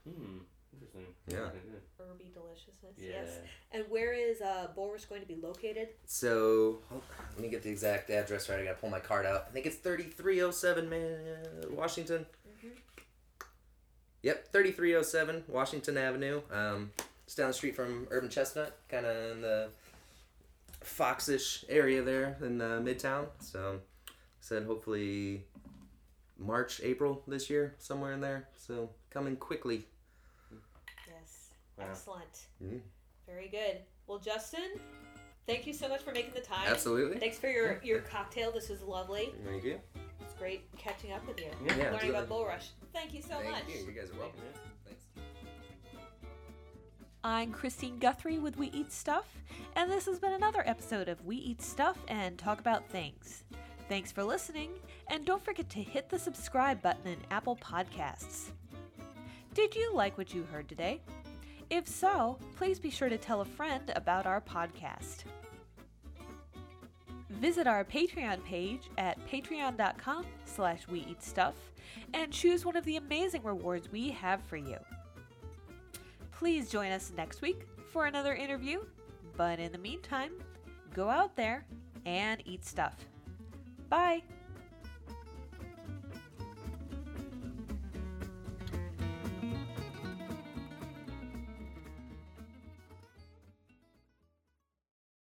[0.07, 0.39] hmm.
[0.73, 1.07] Interesting.
[1.27, 1.37] Yeah.
[1.39, 1.59] Okay.
[1.99, 2.95] Herby deliciousness.
[2.97, 3.11] Yeah.
[3.23, 3.39] Yes.
[3.73, 5.89] And where is uh, Bulrush going to be located?
[6.07, 7.03] So hold-
[7.35, 8.61] let me get the exact address right.
[8.61, 9.47] I gotta pull my card out.
[9.49, 11.17] I think it's 3307 man,
[11.71, 12.27] Washington.
[12.65, 12.71] Mhm.
[14.23, 16.41] Yep, 3307 Washington Avenue.
[16.53, 16.93] Um,
[17.25, 19.69] it's down the street from Urban Chestnut, kind of in the
[20.83, 23.27] Foxish area there in uh, Midtown.
[23.41, 23.81] So
[24.41, 25.45] said hopefully
[26.39, 28.49] March, April this year, somewhere in there.
[28.57, 29.85] So coming quickly.
[31.79, 31.87] Yes.
[32.07, 32.15] Wow.
[32.21, 32.47] Excellent.
[32.63, 32.81] Mm.
[33.27, 33.79] Very good.
[34.07, 34.81] Well, Justin,
[35.47, 36.67] thank you so much for making the time.
[36.67, 37.19] Absolutely.
[37.19, 38.51] Thanks for your, your cocktail.
[38.53, 39.33] This was lovely.
[39.45, 39.79] Thank you.
[40.21, 41.51] It's great catching up with you.
[41.65, 41.77] Yeah.
[41.77, 42.37] Yeah, Learning about absolutely.
[42.37, 42.69] Bulrush.
[42.93, 43.63] Thank you so Thank much.
[43.69, 43.85] you.
[43.87, 44.41] You guys are welcome.
[44.87, 45.01] Thanks.
[47.25, 49.27] I'm Christine Guthrie with We Eat Stuff,
[49.77, 53.45] and this has been another episode of We Eat Stuff and Talk About Things.
[53.89, 54.71] Thanks for listening,
[55.09, 58.51] and don't forget to hit the subscribe button in Apple Podcasts.
[59.55, 61.01] Did you like what you heard today?
[61.71, 65.25] If so, please be sure to tell a friend about our podcast.
[67.31, 71.55] Visit our Patreon page at patreon.com slash we eat stuff
[72.15, 74.79] and choose one of the amazing rewards we have for you.
[76.33, 78.81] Please join us next week for another interview.
[79.37, 80.33] But in the meantime,
[80.95, 81.67] go out there
[82.07, 82.97] and eat stuff.
[83.89, 84.23] Bye.